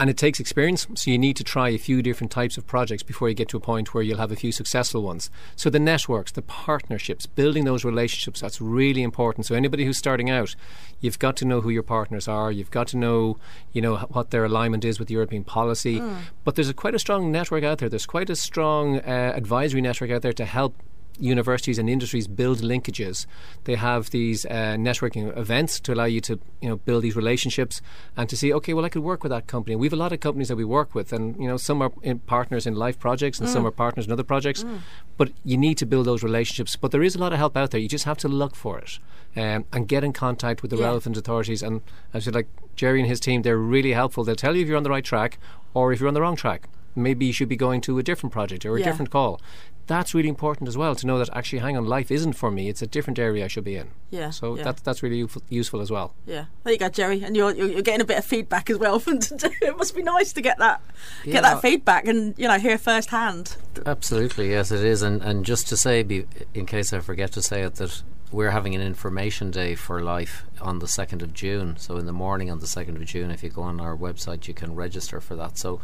and 0.00 0.10
it 0.10 0.16
takes 0.16 0.40
experience. 0.40 0.86
So 0.94 1.10
you 1.10 1.18
need 1.18 1.36
to 1.36 1.44
try 1.44 1.68
a 1.68 1.78
few 1.78 2.02
different 2.02 2.32
types 2.32 2.58
of 2.58 2.66
projects 2.66 3.02
before 3.02 3.28
you 3.28 3.34
get 3.34 3.48
to 3.50 3.56
a 3.56 3.60
point 3.60 3.94
where 3.94 4.02
you'll 4.02 4.18
have 4.18 4.32
a 4.32 4.36
few 4.36 4.50
successful 4.50 5.02
ones. 5.02 5.30
So 5.54 5.70
the 5.70 5.78
networks, 5.78 6.32
the 6.32 6.42
partnerships, 6.42 7.26
building 7.26 7.64
those 7.64 7.84
relationships, 7.84 8.40
that's 8.40 8.60
really 8.60 9.02
important. 9.02 9.46
So 9.46 9.54
anybody 9.54 9.84
who's 9.84 9.98
starting 9.98 10.30
out, 10.30 10.56
you've 11.00 11.18
got 11.18 11.36
to 11.36 11.44
know 11.44 11.60
who 11.60 11.70
your 11.70 11.84
partners 11.84 12.26
are. 12.26 12.50
You've 12.50 12.72
got 12.72 12.88
to 12.88 12.96
know, 12.96 13.38
you 13.72 13.80
know, 13.80 13.96
what 13.96 14.30
their 14.30 14.44
alignment 14.44 14.84
is 14.84 14.98
with 14.98 15.10
European 15.10 15.44
policy. 15.44 16.00
Mm. 16.00 16.16
But 16.42 16.56
there's 16.56 16.68
a, 16.68 16.74
quite 16.74 16.94
a 16.94 16.98
strong 16.98 17.30
network 17.30 17.62
out 17.62 17.78
there. 17.78 17.88
There's 17.88 18.06
quite 18.06 18.30
a 18.30 18.36
strong 18.36 18.98
uh, 18.98 19.32
advisory 19.36 19.80
network 19.80 20.10
out 20.10 20.22
there 20.22 20.32
to 20.32 20.44
help 20.44 20.74
universities 21.18 21.78
and 21.78 21.88
industries 21.88 22.26
build 22.26 22.58
linkages. 22.58 23.26
They 23.64 23.76
have 23.76 24.10
these 24.10 24.44
uh, 24.46 24.76
networking 24.78 25.36
events 25.36 25.80
to 25.80 25.92
allow 25.92 26.04
you 26.04 26.20
to 26.22 26.38
you 26.60 26.68
know 26.68 26.76
build 26.76 27.02
these 27.02 27.16
relationships 27.16 27.80
and 28.16 28.28
to 28.28 28.36
see 28.36 28.52
okay 28.52 28.74
well 28.74 28.84
I 28.84 28.88
could 28.88 29.02
work 29.02 29.22
with 29.22 29.30
that 29.30 29.46
company. 29.46 29.76
We 29.76 29.86
have 29.86 29.92
a 29.92 29.96
lot 29.96 30.12
of 30.12 30.20
companies 30.20 30.48
that 30.48 30.56
we 30.56 30.64
work 30.64 30.94
with 30.94 31.12
and 31.12 31.36
you 31.40 31.46
know 31.46 31.56
some 31.56 31.82
are 31.82 31.92
in 32.02 32.18
partners 32.20 32.66
in 32.66 32.74
life 32.74 32.98
projects 32.98 33.38
and 33.38 33.48
mm. 33.48 33.52
some 33.52 33.66
are 33.66 33.70
partners 33.70 34.06
in 34.06 34.12
other 34.12 34.24
projects. 34.24 34.64
Mm. 34.64 34.80
But 35.16 35.30
you 35.44 35.56
need 35.56 35.78
to 35.78 35.86
build 35.86 36.06
those 36.06 36.22
relationships. 36.22 36.76
But 36.76 36.90
there 36.90 37.02
is 37.02 37.14
a 37.14 37.18
lot 37.18 37.32
of 37.32 37.38
help 37.38 37.56
out 37.56 37.70
there. 37.70 37.80
You 37.80 37.88
just 37.88 38.04
have 38.04 38.18
to 38.18 38.28
look 38.28 38.56
for 38.56 38.78
it 38.78 38.98
um, 39.36 39.64
and 39.72 39.86
get 39.86 40.04
in 40.04 40.12
contact 40.12 40.62
with 40.62 40.70
the 40.70 40.76
yeah. 40.76 40.84
relevant 40.84 41.16
authorities. 41.16 41.62
And 41.62 41.82
I 42.12 42.18
said 42.18 42.34
like 42.34 42.48
Jerry 42.76 43.00
and 43.00 43.08
his 43.08 43.20
team, 43.20 43.42
they're 43.42 43.56
really 43.56 43.92
helpful. 43.92 44.24
They'll 44.24 44.34
tell 44.34 44.56
you 44.56 44.62
if 44.62 44.68
you're 44.68 44.76
on 44.76 44.82
the 44.82 44.90
right 44.90 45.04
track 45.04 45.38
or 45.74 45.92
if 45.92 46.00
you're 46.00 46.08
on 46.08 46.14
the 46.14 46.22
wrong 46.22 46.36
track 46.36 46.68
maybe 46.94 47.26
you 47.26 47.32
should 47.32 47.48
be 47.48 47.56
going 47.56 47.80
to 47.80 47.98
a 47.98 48.02
different 48.02 48.32
project 48.32 48.64
or 48.64 48.76
a 48.76 48.80
yeah. 48.80 48.86
different 48.86 49.10
call 49.10 49.40
that's 49.86 50.14
really 50.14 50.28
important 50.28 50.68
as 50.68 50.76
well 50.76 50.94
to 50.94 51.06
know 51.06 51.18
that 51.18 51.28
actually, 51.34 51.58
hang 51.58 51.76
on, 51.76 51.84
life 51.84 52.10
isn't 52.10 52.34
for 52.34 52.50
me. 52.50 52.68
It's 52.68 52.82
a 52.82 52.86
different 52.86 53.18
area 53.18 53.44
I 53.44 53.48
should 53.48 53.64
be 53.64 53.76
in. 53.76 53.88
Yeah. 54.10 54.30
So 54.30 54.56
yeah. 54.56 54.64
that's 54.64 54.82
that's 54.82 55.02
really 55.02 55.28
useful 55.48 55.80
as 55.80 55.90
well. 55.90 56.14
Yeah. 56.26 56.46
There 56.62 56.72
you 56.72 56.78
go, 56.78 56.88
Jerry, 56.88 57.22
and 57.22 57.36
you're 57.36 57.52
you're, 57.52 57.82
getting 57.82 58.00
a 58.00 58.04
bit 58.04 58.18
of 58.18 58.24
feedback 58.24 58.70
as 58.70 58.78
well. 58.78 59.02
it 59.06 59.76
must 59.76 59.94
be 59.94 60.02
nice 60.02 60.32
to 60.34 60.40
get 60.40 60.58
that 60.58 60.80
yeah. 61.24 61.32
get 61.32 61.42
that 61.42 61.60
feedback 61.62 62.06
and 62.06 62.34
you 62.38 62.48
know 62.48 62.58
hear 62.58 62.78
firsthand. 62.78 63.56
Absolutely, 63.84 64.50
yes, 64.50 64.70
it 64.70 64.84
is. 64.84 65.02
And 65.02 65.22
and 65.22 65.44
just 65.44 65.68
to 65.68 65.76
say, 65.76 66.02
be, 66.02 66.26
in 66.54 66.66
case 66.66 66.92
I 66.92 67.00
forget 67.00 67.32
to 67.32 67.42
say 67.42 67.62
it, 67.62 67.74
that 67.76 68.02
we're 68.32 68.50
having 68.50 68.74
an 68.74 68.80
information 68.80 69.50
day 69.50 69.74
for 69.74 70.02
life 70.02 70.44
on 70.60 70.80
the 70.80 70.86
2nd 70.86 71.22
of 71.22 71.32
June. 71.32 71.76
So 71.76 71.98
in 71.98 72.06
the 72.06 72.12
morning 72.12 72.50
on 72.50 72.58
the 72.58 72.66
2nd 72.66 72.96
of 72.96 73.04
June, 73.04 73.30
if 73.30 73.44
you 73.44 73.50
go 73.50 73.62
on 73.62 73.80
our 73.80 73.96
website, 73.96 74.48
you 74.48 74.54
can 74.54 74.74
register 74.74 75.20
for 75.20 75.36
that. 75.36 75.56
So 75.56 75.80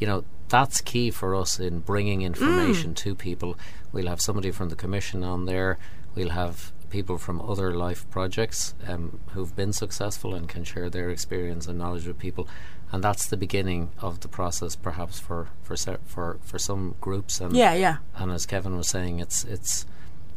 you 0.00 0.06
know 0.06 0.24
that's 0.48 0.80
key 0.80 1.10
for 1.12 1.34
us 1.36 1.60
in 1.60 1.78
bringing 1.78 2.22
information 2.22 2.90
mm. 2.90 2.96
to 2.96 3.14
people. 3.14 3.56
We'll 3.92 4.08
have 4.08 4.20
somebody 4.20 4.50
from 4.50 4.68
the 4.68 4.76
commission 4.76 5.22
on 5.22 5.46
there. 5.46 5.78
We'll 6.16 6.30
have 6.30 6.72
people 6.90 7.18
from 7.18 7.40
other 7.40 7.72
life 7.72 8.08
projects 8.10 8.74
um, 8.86 9.20
who've 9.28 9.54
been 9.54 9.72
successful 9.72 10.34
and 10.34 10.48
can 10.48 10.64
share 10.64 10.90
their 10.90 11.08
experience 11.08 11.68
and 11.68 11.78
knowledge 11.78 12.06
with 12.06 12.18
people. 12.18 12.48
And 12.92 13.04
that's 13.04 13.28
the 13.28 13.36
beginning 13.36 13.92
of 14.00 14.20
the 14.20 14.28
process, 14.28 14.74
perhaps 14.74 15.20
for 15.20 15.48
for 15.62 15.76
for 16.04 16.38
for 16.42 16.58
some 16.58 16.96
groups. 17.00 17.40
And 17.40 17.54
yeah, 17.54 17.74
yeah. 17.74 17.98
And 18.16 18.32
as 18.32 18.46
Kevin 18.46 18.76
was 18.76 18.88
saying, 18.88 19.20
it's 19.20 19.44
it's 19.44 19.86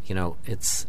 you 0.06 0.14
know 0.14 0.38
it's 0.46 0.86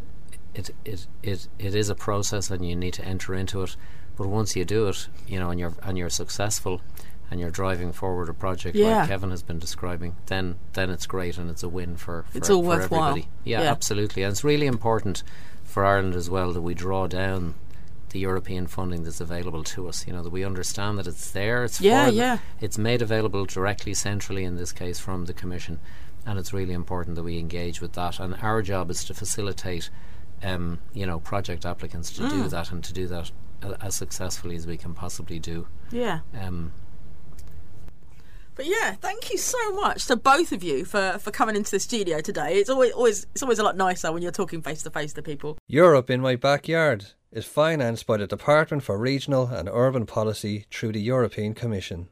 it 0.55 0.71
it 0.85 1.07
it 1.23 1.49
it 1.59 1.75
is 1.75 1.89
a 1.89 1.95
process, 1.95 2.51
and 2.51 2.69
you 2.69 2.77
need 2.77 2.93
to 2.95 3.05
enter 3.05 3.35
into 3.35 3.63
it. 3.63 3.77
But 4.17 4.29
once 4.29 4.55
you 4.55 4.67
do 4.67 4.89
it, 4.89 5.09
you 5.27 5.39
know, 5.39 5.49
and 5.49 5.59
you're 5.59 5.73
and 5.83 5.97
you're 5.97 6.11
successful, 6.11 6.83
and 7.35 7.41
you're 7.41 7.51
driving 7.51 7.93
forward 7.93 8.29
a 8.29 8.33
project 8.33 8.77
yeah. 8.77 9.01
like 9.01 9.09
Kevin 9.09 9.31
has 9.31 9.43
been 9.43 9.59
describing, 9.59 10.15
then 10.27 10.55
then 10.75 10.89
it's 10.89 11.05
great 11.05 11.37
and 11.37 11.51
it's 11.51 11.65
a 11.65 11.69
win 11.69 11.97
for, 11.97 12.27
for 12.29 12.39
it's 12.39 12.49
all 12.49 12.63
for 12.63 12.69
worthwhile. 12.69 13.09
everybody. 13.09 13.29
Yeah, 13.43 13.63
yeah, 13.63 13.73
absolutely. 13.73 14.23
And 14.23 14.31
it's 14.31 14.45
really 14.45 14.69
important 14.69 15.25
for 15.65 15.85
Ireland 15.85 16.15
as 16.15 16.31
well 16.31 16.53
that 16.53 16.63
we 16.63 16.75
draw 16.75 17.09
down 17.09 17.57
the 18.11 18.21
European 18.21 18.69
funding 18.69 19.03
that's 19.03 19.21
available 19.21 19.65
to 19.65 19.89
us. 19.89 20.07
You 20.07 20.13
know 20.13 20.23
that 20.23 20.31
we 20.31 20.45
understand 20.45 20.97
that 20.99 21.09
it's 21.09 21.33
there. 21.33 21.65
It's 21.65 21.81
yeah, 21.81 22.07
yeah. 22.07 22.39
It's 22.61 22.79
made 22.79 23.03
available 23.03 23.47
directly, 23.47 23.95
centrally 23.95 24.45
in 24.45 24.55
this 24.55 24.71
case 24.71 25.01
from 25.01 25.25
the 25.25 25.33
Commission, 25.33 25.81
and 26.25 26.39
it's 26.39 26.53
really 26.53 26.73
important 26.73 27.17
that 27.17 27.25
we 27.25 27.41
engage 27.41 27.81
with 27.81 27.95
that. 27.95 28.21
And 28.21 28.37
our 28.37 28.63
job 28.63 28.93
is 28.93 29.03
to 29.07 29.15
facilitate, 29.15 29.91
um, 30.41 30.79
you 30.93 31.05
know, 31.05 31.19
project 31.19 31.67
applicants 31.67 32.13
to 32.13 32.23
mm. 32.23 32.31
do 32.31 32.49
that 32.49 32.71
and 32.71 32.85
to 32.85 32.93
do 32.93 33.09
that 33.09 33.33
as 33.81 33.97
successfully 33.97 34.55
as 34.55 34.69
we 34.69 34.77
can 34.77 34.95
possibly 34.95 35.41
do. 35.41 35.67
Yeah. 35.91 36.21
Um, 36.41 36.73
But 38.55 38.67
yeah, 38.67 38.93
thank 38.93 39.31
you 39.31 39.39
so 39.39 39.73
much 39.73 40.07
to 40.07 40.17
both 40.17 40.53
of 40.53 40.63
you 40.63 40.85
for, 40.85 41.19
for 41.19 41.31
coming 41.31 41.57
into 41.57 41.71
the 41.71 41.81
studio 41.81 42.21
today. 42.21 42.55
It's 42.55 42.71
always 42.71 42.93
always 42.93 43.27
it's 43.33 43.43
always 43.43 43.59
a 43.59 43.65
lot 43.65 43.77
nicer 43.77 44.13
when 44.13 44.23
you're 44.23 44.33
talking 44.33 44.63
face 44.63 44.83
to 44.85 44.91
face 44.91 45.13
to 45.15 45.23
people. 45.23 45.59
Europe 45.67 46.11
in 46.11 46.21
my 46.21 46.37
backyard 46.37 47.07
is 47.33 47.45
financed 47.45 48.07
by 48.07 48.17
the 48.17 48.27
Department 48.27 48.85
for 48.85 48.97
Regional 48.97 49.49
and 49.49 49.69
Urban 49.69 50.07
Policy 50.07 50.67
through 50.71 50.93
the 50.93 51.01
European 51.01 51.53
Commission. 51.53 52.09